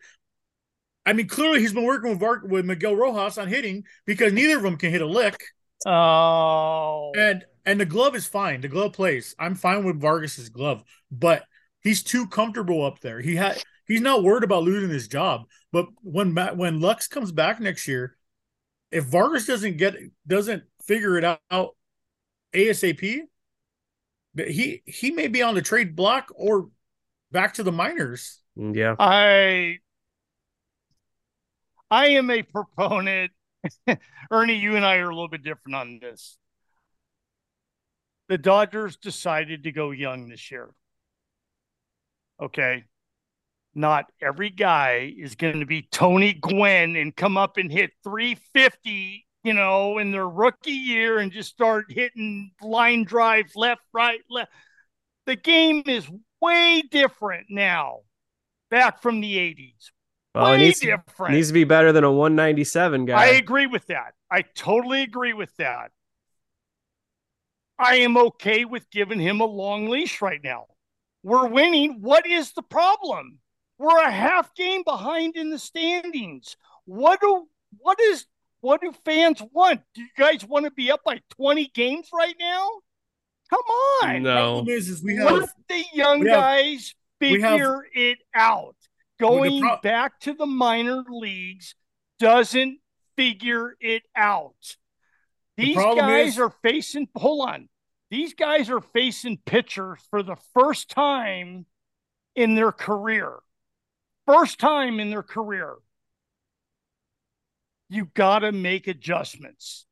[1.07, 4.57] I mean, clearly he's been working with Var, with Miguel Rojas on hitting because neither
[4.57, 5.41] of them can hit a lick.
[5.85, 8.61] Oh, And and the glove is fine.
[8.61, 9.35] The glove plays.
[9.39, 11.43] I'm fine with Vargas's glove, but
[11.81, 13.19] he's too comfortable up there.
[13.21, 15.45] He had he's not worried about losing his job.
[15.71, 18.15] But when Ma- when Lux comes back next year,
[18.91, 19.95] if Vargas doesn't get
[20.25, 21.75] doesn't figure it out
[22.53, 23.27] ASAP,
[24.35, 26.69] he he may be on the trade block or
[27.31, 28.39] back to the minors.
[28.55, 28.95] Yeah.
[28.99, 29.79] I
[31.89, 33.31] I am a proponent.
[34.31, 36.37] Ernie, you and I are a little bit different on this.
[38.29, 40.69] The Dodgers decided to go young this year.
[42.41, 42.83] Okay.
[43.73, 49.25] Not every guy is going to be Tony Gwynn and come up and hit 350,
[49.43, 54.51] you know, in their rookie year and just start hitting line drives left, right, left.
[55.25, 56.09] The game is
[56.41, 57.99] way different now
[58.69, 59.91] back from the 80s.
[60.43, 61.33] Well, it needs, different.
[61.33, 63.21] needs to be better than a 197 guy.
[63.21, 64.13] I agree with that.
[64.31, 65.91] I totally agree with that.
[67.79, 70.65] I am okay with giving him a long leash right now.
[71.23, 72.01] We're winning.
[72.01, 73.39] What is the problem?
[73.77, 76.55] We're a half game behind in the standings.
[76.85, 78.25] What do what is
[78.61, 79.81] what do fans want?
[79.93, 82.67] Do you guys want to be up by 20 games right now?
[83.49, 83.61] Come
[84.03, 84.23] on.
[84.23, 84.33] No.
[84.55, 88.17] Problem is, is we have Let the young we have- guys we have- figure it
[88.33, 88.75] out.
[89.19, 91.75] Well, Going pro- back to the minor leagues
[92.19, 92.79] doesn't
[93.15, 94.77] figure it out.
[95.55, 97.69] These problem guys is- are facing, hold on.
[98.09, 101.65] These guys are facing pitchers for the first time
[102.35, 103.39] in their career.
[104.25, 105.75] First time in their career.
[107.89, 109.85] You got to make adjustments.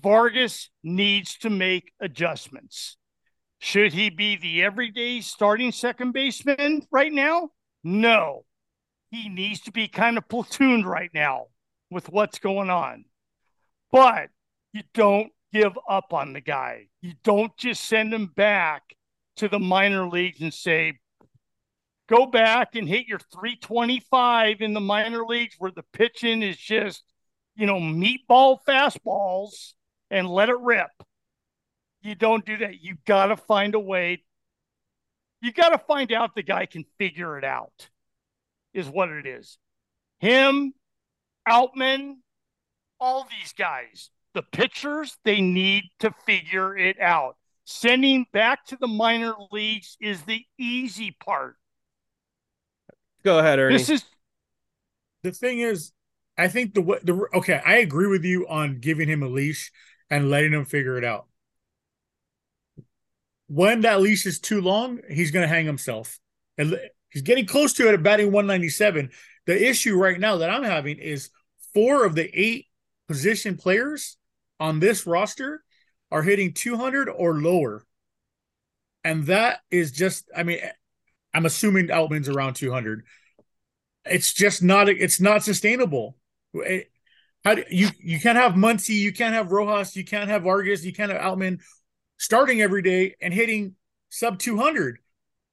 [0.00, 2.96] Vargas needs to make adjustments.
[3.58, 7.50] Should he be the everyday starting second baseman right now?
[7.84, 8.44] No.
[9.10, 11.46] He needs to be kind of platooned right now
[11.90, 13.04] with what's going on.
[13.92, 14.30] But
[14.72, 16.88] you don't give up on the guy.
[17.00, 18.82] You don't just send him back
[19.36, 20.94] to the minor leagues and say,
[22.08, 27.04] go back and hit your 325 in the minor leagues where the pitching is just,
[27.54, 29.74] you know, meatball fastballs
[30.10, 30.90] and let it rip.
[32.02, 32.80] You don't do that.
[32.80, 34.24] You got to find a way.
[35.44, 37.90] You got to find out the guy can figure it out,
[38.72, 39.58] is what it is.
[40.18, 40.72] Him,
[41.46, 42.14] Outman,
[42.98, 47.36] all these guys, the pitchers, they need to figure it out.
[47.66, 51.56] Sending back to the minor leagues is the easy part.
[53.22, 53.76] Go ahead, Ernie.
[53.76, 54.04] This is
[55.24, 55.92] the thing is,
[56.38, 59.72] I think the wa- the okay, I agree with you on giving him a leash
[60.08, 61.26] and letting him figure it out.
[63.48, 66.18] When that leash is too long, he's going to hang himself.
[66.56, 66.78] And
[67.10, 69.10] he's getting close to it at batting 197.
[69.46, 71.30] The issue right now that I'm having is
[71.74, 72.66] four of the eight
[73.08, 74.16] position players
[74.58, 75.62] on this roster
[76.10, 77.84] are hitting 200 or lower.
[79.02, 80.60] And that is just, I mean,
[81.34, 83.04] I'm assuming Outman's around 200
[84.06, 86.16] it's just not it's not sustainable.
[86.54, 86.90] It-
[87.44, 90.82] how do, you you can't have Muncy, you can't have Rojas, you can't have Vargas,
[90.84, 91.60] you can't have Outman.
[92.18, 93.74] Starting every day and hitting
[94.10, 94.98] sub 200.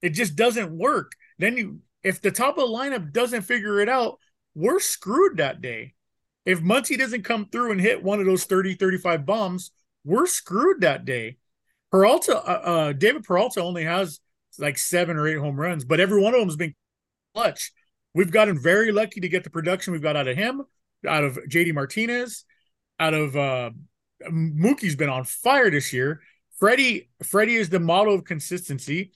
[0.01, 1.13] It just doesn't work.
[1.37, 4.19] Then you, if the top of the lineup doesn't figure it out,
[4.55, 5.93] we're screwed that day.
[6.45, 9.71] If Muncy doesn't come through and hit one of those 30, 35 bombs,
[10.03, 11.37] we're screwed that day.
[11.91, 14.19] Peralta, uh, uh, David Peralta only has
[14.57, 16.73] like seven or eight home runs, but every one of them has been
[17.33, 17.71] clutch.
[18.13, 20.63] We've gotten very lucky to get the production we've got out of him,
[21.07, 22.43] out of JD Martinez,
[22.99, 23.71] out of uh,
[24.29, 26.21] Mookie's been on fire this year.
[26.61, 29.11] Freddie, Freddie is the model of consistency.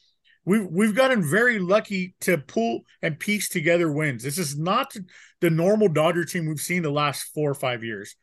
[0.45, 4.23] We've we've gotten very lucky to pull and piece together wins.
[4.23, 4.95] This is not
[5.41, 8.15] the normal Dodger team we've seen the last four or five years,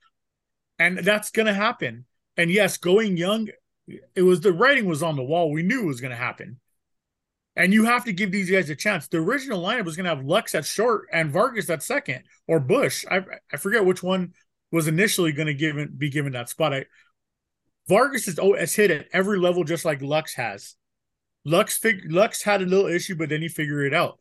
[0.79, 2.05] and that's going to happen.
[2.37, 3.49] And yes, going young,
[3.87, 5.53] it was the writing was on the wall.
[5.53, 6.59] We knew it was going to happen.
[7.55, 9.07] And you have to give these guys a chance.
[9.07, 12.59] The original lineup was going to have Lux at short and Vargas at second, or
[12.59, 13.05] Busch.
[13.09, 13.21] I
[13.53, 14.33] I forget which one
[14.73, 16.75] was initially going to give be given that spot.
[16.75, 16.87] I,
[17.89, 20.77] Vargas is oh, has hit at every level just like Lux has.
[21.45, 24.19] Lux fig, Lux had a little issue, but then he figured it out.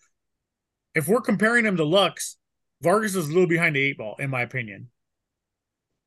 [0.95, 2.37] If we're comparing him to Lux,
[2.81, 4.89] Vargas is a little behind the eight ball, in my opinion.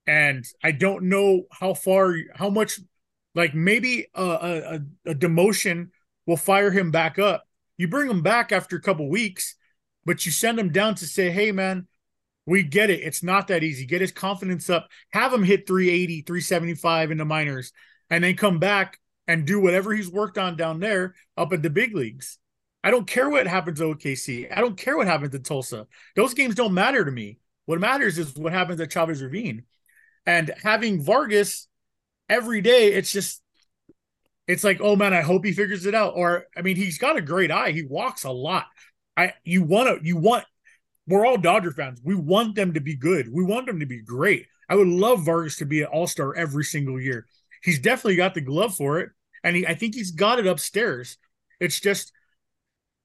[0.07, 2.81] And I don't know how far, how much,
[3.35, 5.91] like maybe a, a, a demotion
[6.27, 7.45] will fire him back up.
[7.79, 9.57] You bring him back after a couple weeks,
[10.05, 11.87] but you send him down to say, hey, man,
[12.47, 13.01] we get it.
[13.01, 13.87] It's not that easy.
[13.87, 17.73] Get his confidence up, have him hit 380, 375 in the minors,
[18.11, 21.71] and then come back and do whatever he's worked on down there up at the
[21.71, 22.39] big leagues.
[22.83, 24.55] I don't care what happens to OKC.
[24.55, 25.87] I don't care what happens at Tulsa.
[26.17, 27.39] Those games don't matter to me.
[27.65, 29.65] What matters is what happens at Chavez Ravine.
[30.27, 31.67] And having Vargas
[32.29, 33.43] every day, it's just
[34.47, 36.13] it's like, oh man, I hope he figures it out.
[36.17, 37.71] Or I mean, he's got a great eye.
[37.71, 38.67] He walks a lot.
[39.17, 40.45] I you want to you want
[41.07, 42.01] we're all Dodger fans.
[42.03, 43.33] We want them to be good.
[43.33, 44.47] We want them to be great.
[44.69, 47.27] I would love Vargas to be an all-star every single year.
[47.63, 49.11] He's definitely got the glove for it.
[49.43, 51.19] And he, I think he's got it upstairs.
[51.61, 52.13] It's just,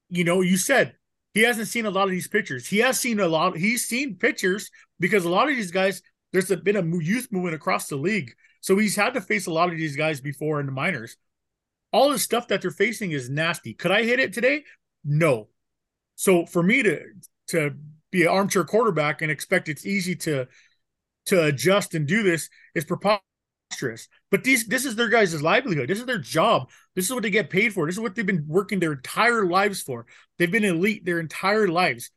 [0.10, 0.96] you know, you said
[1.34, 2.66] he hasn't seen a lot of these pictures.
[2.66, 3.58] He has seen a lot.
[3.58, 7.88] He's seen pictures because a lot of these guys, there's been a youth movement across
[7.88, 8.32] the league.
[8.62, 11.18] So he's had to face a lot of these guys before in the minors
[11.92, 13.74] all the stuff that they're facing is nasty.
[13.74, 14.64] Could I hit it today?
[15.04, 15.48] No.
[16.16, 17.02] So for me to
[17.50, 17.76] to
[18.12, 20.48] be an armchair quarterback and expect it's easy to
[21.28, 24.08] to adjust and do this is preposterous.
[24.32, 25.90] But these this is their guys' livelihood.
[25.90, 26.70] This is their job.
[26.96, 27.86] This is what they get paid for.
[27.86, 30.06] This is what they've been working their entire lives for.
[30.38, 32.12] They've been elite their entire lives.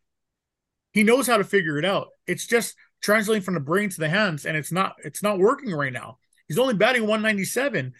[0.92, 2.08] He knows how to figure it out.
[2.26, 5.72] It's just translating from the brain to the hands, and it's not it's not working
[5.72, 6.18] right now.
[6.48, 7.92] He's only batting 197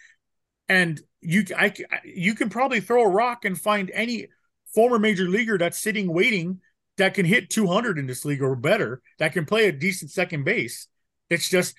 [0.69, 1.73] and you I
[2.03, 4.27] you can probably throw a rock and find any
[4.73, 6.59] former major leaguer that's sitting waiting
[6.97, 10.43] that can hit 200 in this league or better that can play a decent second
[10.43, 10.87] base.
[11.29, 11.75] It's just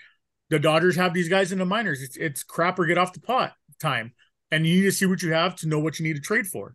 [0.51, 2.03] the Dodgers have these guys in the minors.
[2.03, 4.13] It's it's crap or get off the pot time,
[4.51, 6.47] and you need to see what you have to know what you need to trade
[6.47, 6.75] for.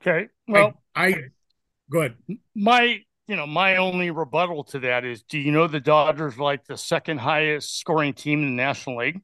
[0.00, 1.14] Okay, well, I, I
[1.90, 2.16] go ahead.
[2.54, 6.64] My you know my only rebuttal to that is, do you know the Dodgers like
[6.64, 9.20] the second highest scoring team in the National League?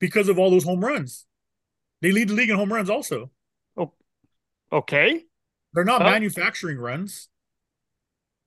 [0.00, 1.26] because of all those home runs.
[2.02, 3.30] They lead the league in home runs also.
[3.76, 3.92] Oh,
[4.72, 5.22] okay.
[5.72, 7.28] They're not manufacturing runs.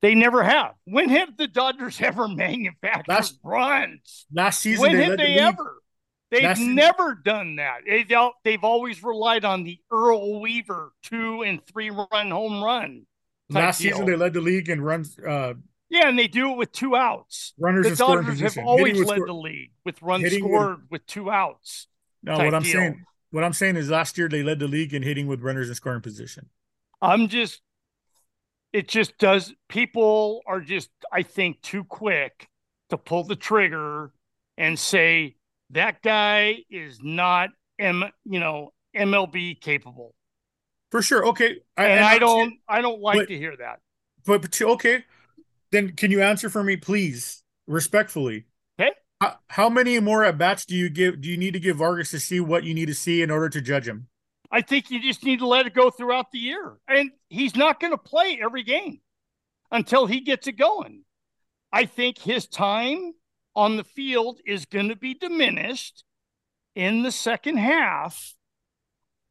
[0.02, 0.74] They never have.
[0.86, 4.26] When have the Dodgers ever manufactured last, runs?
[4.34, 5.78] Last season, when they have they the ever?
[6.30, 7.22] They've last never season.
[7.24, 8.34] done that.
[8.44, 13.06] They've always relied on the Earl Weaver two and three run home run.
[13.50, 13.92] Last deal.
[13.92, 15.54] season, they led the league in runs uh,
[15.94, 17.54] yeah, and they do it with two outs.
[17.60, 21.88] Runners the Dodgers have always led the league with runs scored with, with, two outs.
[22.24, 22.74] No, what I'm deal.
[22.74, 25.70] saying, what I'm saying is, last year they led the league in hitting with runners
[25.70, 26.50] in scoring position.
[27.04, 27.62] I'm just,
[28.72, 29.54] it just does.
[29.70, 32.48] People are just, I think, too quick
[32.90, 34.12] to pull the trigger
[34.58, 35.36] and say
[35.72, 40.16] that guy is not m, you know, MLB capable.
[40.92, 41.28] For sure.
[41.28, 41.58] Okay.
[41.78, 43.80] I, and I don't, I don't like but, to hear that.
[44.26, 45.04] But, but okay
[45.74, 48.46] then can you answer for me, please, respectfully?
[48.80, 48.92] Okay.
[49.20, 51.20] How, how many more at bats do you give?
[51.20, 53.50] Do you need to give Vargas to see what you need to see in order
[53.50, 54.08] to judge him?
[54.54, 57.80] I think you just need to let it go throughout the year, and he's not
[57.80, 59.02] going to play every game
[59.72, 61.06] until he gets it going.
[61.72, 63.14] I think his time
[63.56, 66.04] on the field is going to be diminished
[66.76, 68.36] in the second half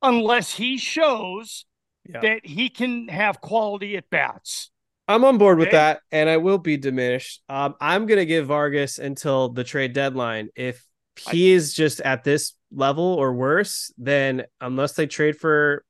[0.02, 1.66] unless he shows
[2.04, 2.20] yeah.
[2.20, 4.72] that he can have quality at bats.
[5.06, 5.76] I'm on board with okay.
[5.76, 7.42] that, and I will be diminished.
[7.48, 10.48] Um, I'm gonna give Vargas until the trade deadline.
[10.54, 10.84] If
[11.30, 15.84] he I, is just at this level or worse, then unless they trade for,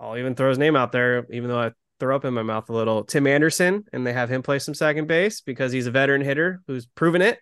[0.00, 2.68] I'll even throw his name out there, even though I throw up in my mouth
[2.68, 3.04] a little.
[3.04, 6.62] Tim Anderson, and they have him play some second base because he's a veteran hitter
[6.66, 7.38] who's proven it,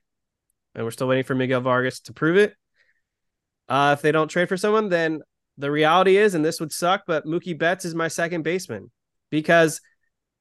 [0.75, 2.55] and we're still waiting for Miguel Vargas to prove it.
[3.69, 5.21] Uh, if they don't trade for someone, then
[5.57, 8.91] the reality is, and this would suck, but Mookie Betts is my second baseman
[9.31, 9.81] because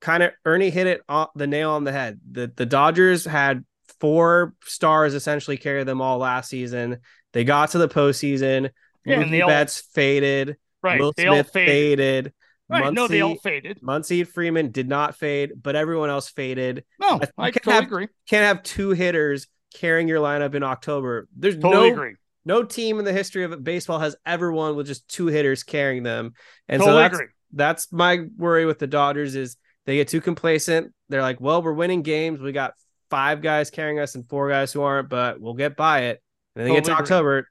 [0.01, 2.19] kind of Ernie hit it on the nail on the head.
[2.29, 3.63] The the Dodgers had
[3.99, 6.97] four stars essentially carry them all last season.
[7.33, 8.69] They got to the postseason.
[9.05, 10.57] Yeah, Mookie all, Betts faded.
[10.81, 10.99] Right.
[10.99, 11.99] Will they Smith faded.
[11.99, 12.33] faded.
[12.69, 12.83] Right.
[12.85, 13.81] Muncy, no, they all faded.
[13.81, 16.85] Muncy Freeman did not fade, but everyone else faded.
[16.99, 18.07] No, I, I totally have, agree.
[18.27, 21.27] Can't have two hitters carrying your lineup in October.
[21.37, 22.15] There's totally no agree.
[22.45, 26.03] no team in the history of baseball has ever won with just two hitters carrying
[26.03, 26.33] them.
[26.69, 27.27] And totally so that's agree.
[27.51, 30.93] that's my worry with the Dodgers is they get too complacent.
[31.09, 32.39] They're like, well, we're winning games.
[32.39, 32.73] We got
[33.09, 36.22] five guys carrying us and four guys who aren't, but we'll get by it.
[36.55, 37.03] And then totally get to agree.
[37.03, 37.47] October,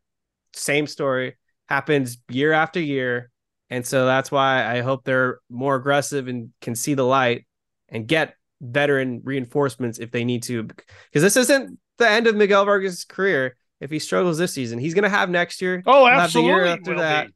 [0.55, 1.37] same story
[1.69, 3.31] happens year after year.
[3.71, 7.47] And so that's why I hope they're more aggressive and can see the light
[7.89, 10.65] and get veteran reinforcements if they need to.
[10.65, 13.57] Because this isn't the end of Miguel Vargas' career.
[13.81, 15.83] If he struggles this season, he's going to have next year.
[15.87, 16.53] Oh, absolutely.
[16.53, 17.27] year after that.
[17.29, 17.33] Be.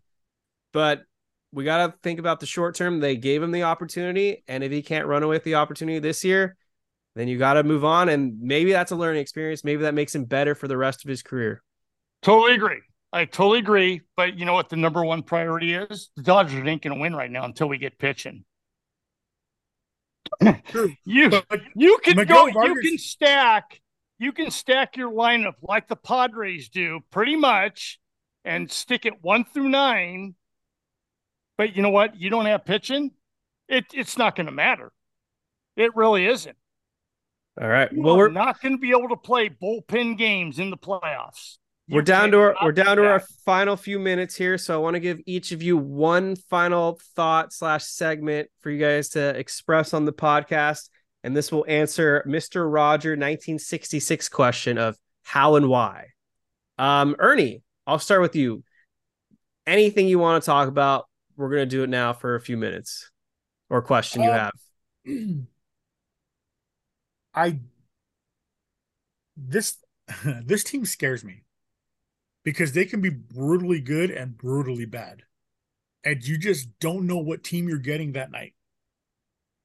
[0.73, 1.03] But
[1.53, 3.01] we got to think about the short term.
[3.01, 4.45] They gave him the opportunity.
[4.47, 6.57] And if he can't run away with the opportunity this year,
[7.17, 8.11] then you got to move on.
[8.11, 9.65] And maybe that's a learning experience.
[9.65, 11.63] Maybe that makes him better for the rest of his career.
[12.23, 12.83] Totally agree.
[13.13, 14.03] I totally agree.
[14.17, 16.11] But you know what the number one priority is?
[16.17, 18.45] The Dodgers ain't going to win right now until we get pitching.
[21.05, 21.31] you
[21.77, 22.85] you can Miguel go Vargas.
[22.85, 23.81] you can stack
[24.19, 28.01] you can stack your lineup like the Padres do pretty much
[28.45, 30.35] and stick it one through nine.
[31.57, 32.17] But you know what?
[32.17, 33.13] You don't have pitching,
[33.69, 34.93] it it's not going to matter.
[35.77, 36.57] It really isn't.
[37.61, 37.91] All right.
[37.91, 41.57] You well, we're not going to be able to play bullpen games in the playoffs.
[41.89, 44.79] You we're down to our we're down to our final few minutes here, so I
[44.79, 49.21] want to give each of you one final thought slash segment for you guys to
[49.39, 50.89] express on the podcast,
[51.23, 56.09] and this will answer Mister Roger 1966 question of how and why.
[56.77, 58.65] Um, Ernie, I'll start with you.
[59.65, 63.13] Anything you want to talk about, we're gonna do it now for a few minutes,
[63.71, 64.53] or question you uh, have.
[67.37, 67.61] I
[69.37, 69.77] this
[70.25, 71.45] this team scares me
[72.45, 75.25] because they can be brutally good and brutally bad.
[76.05, 78.55] And you just don't know what team you're getting that night.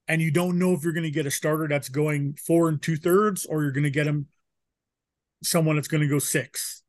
[0.08, 2.82] And you don't know if you're going to get a starter that's going four and
[2.82, 4.26] two thirds or you're going to get him
[5.44, 6.82] someone that's going to go six.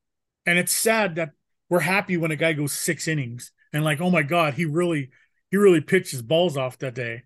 [0.47, 1.33] And it's sad that
[1.68, 5.11] we're happy when a guy goes six innings and like, oh my God, he really,
[5.51, 7.22] he really pitched his balls off that day.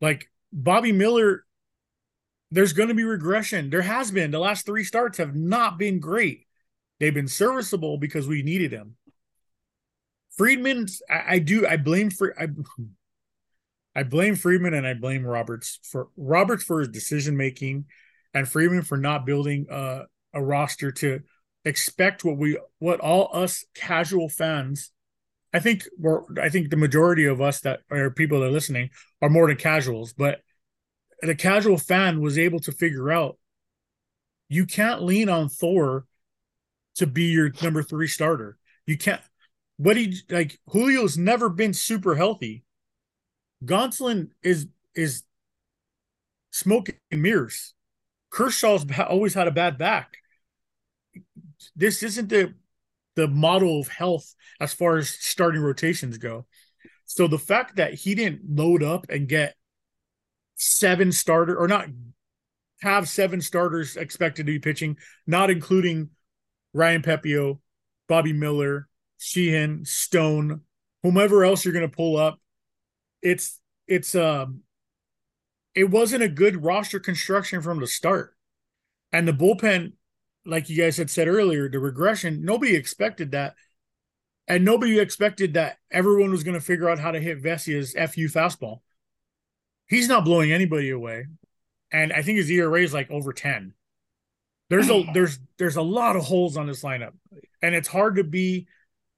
[0.00, 1.44] Like Bobby Miller,
[2.50, 3.70] there's going to be regression.
[3.70, 4.30] There has been.
[4.30, 6.46] The last three starts have not been great.
[7.00, 8.96] They've been serviceable because we needed him.
[10.36, 11.66] Friedman, I, I do.
[11.66, 12.48] I blame for I,
[13.94, 17.86] I blame Friedman and I blame Roberts for Roberts for his decision making,
[18.34, 20.02] and Friedman for not building a,
[20.34, 21.20] a roster to
[21.64, 24.92] expect what we what all us casual fans.
[25.52, 28.90] I think we're I think the majority of us that are people that are listening
[29.22, 30.40] are more than casuals, but
[31.22, 33.38] the casual fan was able to figure out
[34.48, 36.06] you can't lean on Thor
[36.96, 38.58] to be your number three starter.
[38.86, 39.20] You can't.
[39.76, 42.64] What he like Julio's never been super healthy.
[43.64, 45.22] Gonsolin is is
[46.50, 47.74] smoking mirrors.
[48.30, 50.16] Kershaw's always had a bad back.
[51.74, 52.54] This isn't the
[53.16, 56.46] the model of health as far as starting rotations go.
[57.04, 59.54] So the fact that he didn't load up and get
[60.56, 61.86] seven starter or not
[62.82, 64.96] have seven starters expected to be pitching,
[65.26, 66.10] not including
[66.74, 67.58] Ryan Pepiot,
[68.08, 68.88] Bobby Miller,
[69.18, 70.62] Sheehan, Stone,
[71.02, 72.40] whomever else you're going to pull up.
[73.22, 74.60] It's it's um
[75.74, 78.34] it wasn't a good roster construction from the start.
[79.12, 79.92] And the bullpen,
[80.44, 83.54] like you guys had said earlier, the regression, nobody expected that.
[84.48, 88.28] And nobody expected that everyone was going to figure out how to hit Vesia's FU
[88.28, 88.80] fastball.
[89.88, 91.26] He's not blowing anybody away.
[91.92, 93.74] And I think his ERA is like over 10.
[94.68, 97.12] There's a there's there's a lot of holes on this lineup,
[97.62, 98.66] and it's hard to be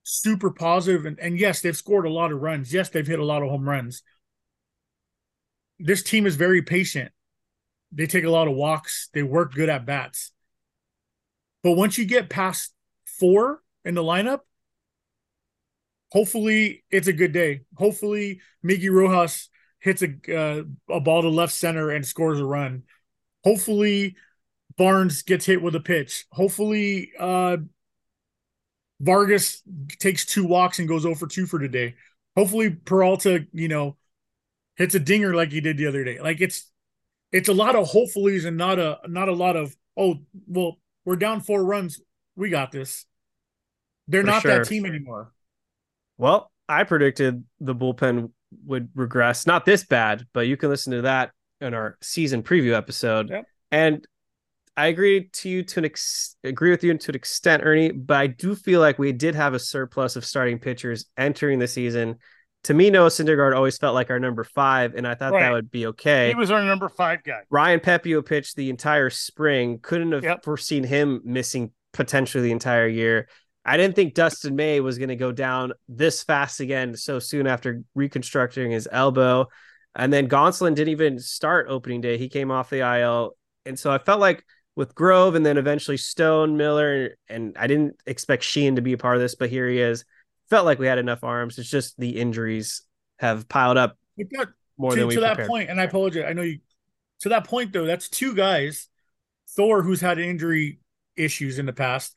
[0.02, 1.06] super positive.
[1.06, 2.72] And, and yes, they've scored a lot of runs.
[2.72, 4.02] Yes, they've hit a lot of home runs.
[5.78, 7.12] This team is very patient.
[7.92, 9.08] They take a lot of walks.
[9.14, 10.32] They work good at bats.
[11.62, 12.72] But once you get past
[13.04, 14.40] four in the lineup,
[16.10, 17.62] hopefully it's a good day.
[17.76, 19.48] Hopefully Miggy Rojas
[19.80, 22.84] hits a uh, a ball to left center and scores a run.
[23.44, 24.16] Hopefully
[24.76, 26.26] Barnes gets hit with a pitch.
[26.32, 27.58] Hopefully, uh,
[29.00, 29.62] Vargas
[29.98, 31.94] takes two walks and goes over two for today.
[32.36, 33.96] Hopefully, Peralta, you know,
[34.76, 36.20] hits a dinger like he did the other day.
[36.20, 36.70] Like it's
[37.32, 40.16] it's a lot of hopefullys and not a not a lot of oh
[40.48, 42.00] well we're down four runs
[42.36, 43.06] we got this.
[44.08, 44.58] they're For not sure.
[44.60, 45.32] that team anymore.
[46.16, 48.30] Well, I predicted the bullpen
[48.66, 49.46] would regress.
[49.46, 51.30] Not this bad, but you can listen to that
[51.60, 53.30] in our season preview episode.
[53.30, 53.44] Yep.
[53.70, 54.06] And
[54.76, 57.90] I agree to you to an ex- agree with you to an extent, Ernie.
[57.90, 61.66] But I do feel like we did have a surplus of starting pitchers entering the
[61.68, 62.16] season.
[62.64, 65.70] To me, Noah Syndergaard always felt like our number five, and I thought that would
[65.70, 66.28] be okay.
[66.28, 67.40] He was our number five guy.
[67.50, 69.78] Ryan Pepiot pitched the entire spring.
[69.80, 70.44] Couldn't have Yep.
[70.44, 73.28] foreseen him missing potentially the entire year.
[73.68, 77.46] I didn't think Dustin May was going to go down this fast again so soon
[77.46, 79.48] after reconstructing his elbow.
[79.94, 82.16] And then Gonsolin didn't even start opening day.
[82.16, 83.36] He came off the IL.
[83.66, 84.42] And so I felt like
[84.74, 88.98] with Grove and then eventually Stone, Miller, and I didn't expect Sheehan to be a
[88.98, 90.04] part of this, but here he is.
[90.48, 91.58] Felt like we had enough arms.
[91.58, 92.82] It's just the injuries
[93.18, 95.48] have piled up that- more to, than we to that prepared.
[95.48, 96.24] point, and I apologize.
[96.26, 96.60] I know you.
[97.22, 98.88] To that point, though, that's two guys.
[99.56, 100.78] Thor, who's had injury
[101.16, 102.14] issues in the past.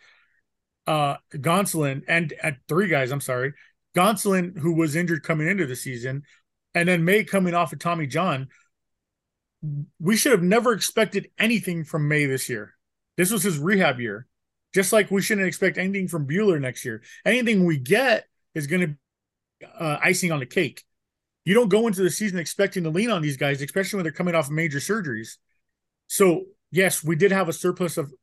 [0.88, 3.12] Uh, Gonsolin and at three guys.
[3.12, 3.54] I'm sorry,
[3.96, 6.24] Gonsolin, who was injured coming into the season,
[6.74, 8.48] and then May coming off of Tommy John.
[10.00, 12.74] We should have never expected anything from May this year.
[13.16, 14.26] This was his rehab year.
[14.74, 17.04] Just like we shouldn't expect anything from Buehler next year.
[17.26, 18.26] Anything we get
[18.56, 18.96] is going to be
[19.78, 20.84] uh, icing on the cake
[21.46, 24.12] you don't go into the season expecting to lean on these guys, especially when they're
[24.12, 25.38] coming off major surgeries.
[26.08, 28.14] So yes, we did have a surplus of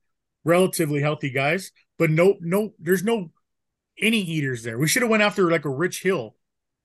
[0.45, 3.31] relatively healthy guys, but no, no, there's no
[4.01, 4.79] any eaters there.
[4.79, 6.37] We should have went after like a Rich Hill,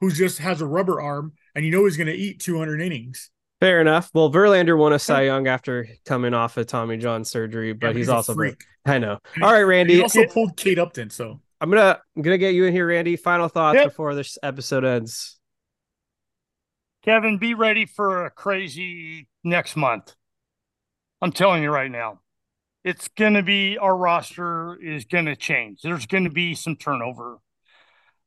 [0.02, 3.30] who just has a rubber arm, and you know he's going to eat 200 innings.
[3.60, 4.10] Fair enough.
[4.14, 7.94] Well, Verlander won a Cy Young after coming off of Tommy John surgery, but Yeah,
[8.00, 8.62] he's, a also freak.
[8.86, 9.20] I know.
[9.42, 9.96] All right, Randy.
[9.96, 11.10] He also pulled Kate Upton.
[11.10, 13.16] So I'm gonna I'm gonna get you in here, Randy.
[13.16, 13.86] Final thoughts Yep.
[13.86, 15.40] before this episode ends.
[17.06, 20.14] Kevin, be ready for a crazy next month.
[21.22, 22.20] I'm telling you right now.
[22.84, 25.82] It's going to be our roster is going to change.
[25.82, 27.40] There's going to be some turnover.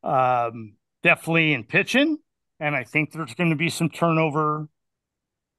[0.03, 2.17] Um, definitely in pitching,
[2.59, 4.67] and I think there's going to be some turnover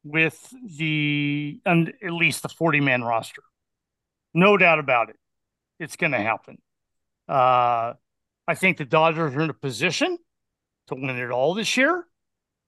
[0.05, 3.43] with the and at least the 40 man roster.
[4.35, 5.17] No doubt about it.
[5.79, 6.59] It's going to happen.
[7.29, 7.95] Uh,
[8.47, 10.19] I think the Dodgers are in a position
[10.89, 12.05] to win it all this year.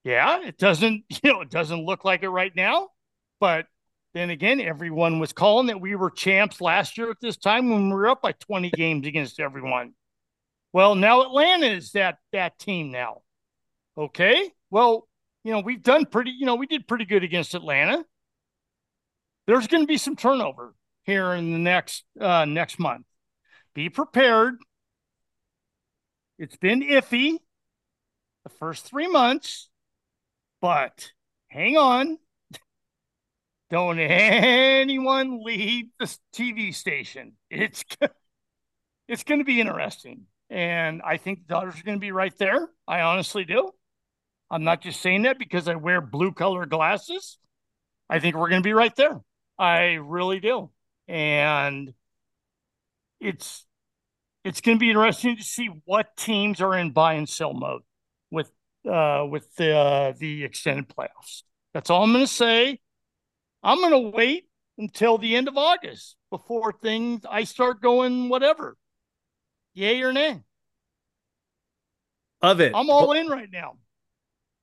[0.03, 2.89] Yeah, it doesn't, you know, it doesn't look like it right now,
[3.39, 3.65] but
[4.13, 7.89] then again, everyone was calling that we were champs last year at this time when
[7.89, 9.93] we were up by 20 games against everyone.
[10.73, 13.21] Well, now Atlanta is that that team now.
[13.97, 14.51] Okay.
[14.69, 15.07] Well,
[15.43, 18.05] you know, we've done pretty, you know, we did pretty good against Atlanta.
[19.47, 20.73] There's going to be some turnover
[21.03, 23.05] here in the next uh next month.
[23.73, 24.55] Be prepared.
[26.37, 27.37] It's been iffy
[28.43, 29.69] the first three months,
[30.61, 31.11] but
[31.49, 32.17] hang on.
[33.71, 37.33] Don't anyone leave the TV station.
[37.49, 37.85] It's
[39.07, 42.37] it's going to be interesting, and I think the Dodgers are going to be right
[42.37, 42.67] there.
[42.85, 43.71] I honestly do.
[44.51, 47.37] I'm not just saying that because I wear blue color glasses.
[48.09, 49.21] I think we're going to be right there.
[49.57, 50.69] I really do,
[51.07, 51.93] and
[53.21, 53.65] it's
[54.43, 57.83] it's going to be interesting to see what teams are in buy and sell mode
[58.29, 58.51] with
[58.85, 61.43] uh with the uh, the extended playoffs.
[61.73, 62.80] That's all I'm going to say.
[63.63, 64.47] I'm going to wait
[64.77, 68.77] until the end of August before things I start going whatever.
[69.73, 70.41] Yay or nay.
[72.41, 72.73] Of it.
[72.75, 73.77] I'm all in right now.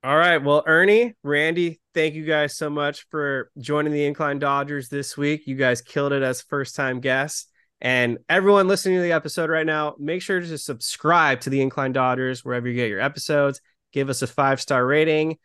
[0.03, 0.37] All right.
[0.37, 5.45] Well, Ernie, Randy, thank you guys so much for joining the Incline Dodgers this week.
[5.45, 7.47] You guys killed it as first time guests.
[7.81, 11.93] And everyone listening to the episode right now, make sure to subscribe to the Incline
[11.93, 13.61] Dodgers wherever you get your episodes.
[13.93, 15.37] Give us a five star rating.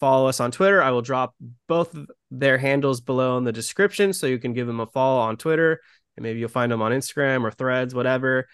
[0.00, 0.82] Follow us on Twitter.
[0.82, 1.34] I will drop
[1.66, 1.96] both
[2.30, 5.80] their handles below in the description so you can give them a follow on Twitter
[6.16, 8.48] and maybe you'll find them on Instagram or threads, whatever.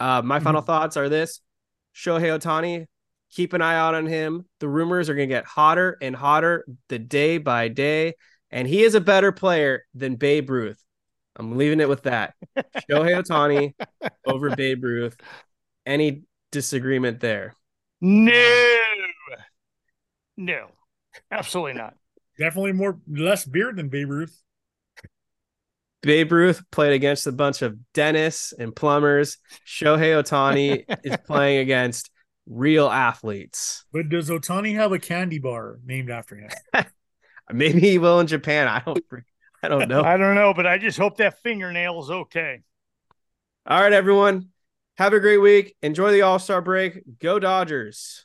[0.00, 1.40] Uh, my final thoughts are this
[1.94, 2.86] Shohei Ohtani,
[3.30, 4.46] keep an eye out on him.
[4.58, 8.14] The rumors are going to get hotter and hotter the day by day.
[8.50, 10.82] And he is a better player than Babe Ruth.
[11.36, 12.34] I'm leaving it with that.
[12.56, 13.74] Shohei Ohtani
[14.26, 15.16] over Babe Ruth.
[15.84, 17.54] Any disagreement there?
[18.00, 18.76] No.
[20.38, 20.68] No.
[21.30, 21.94] Absolutely not.
[22.38, 24.40] definitely more less beer than Babe Ruth.
[26.02, 29.36] Babe Ruth played against a bunch of dentists and plumbers.
[29.66, 32.10] Shohei Ohtani is playing against
[32.46, 33.84] real athletes.
[33.92, 36.50] But does Ohtani have a candy bar named after him?
[37.52, 38.66] Maybe he will in Japan.
[38.66, 39.04] I don't
[39.62, 40.02] I don't know.
[40.02, 42.60] I don't know, but I just hope that fingernail is okay.
[43.66, 44.48] All right, everyone.
[44.96, 45.76] Have a great week.
[45.82, 47.02] Enjoy the All Star break.
[47.18, 48.24] Go Dodgers.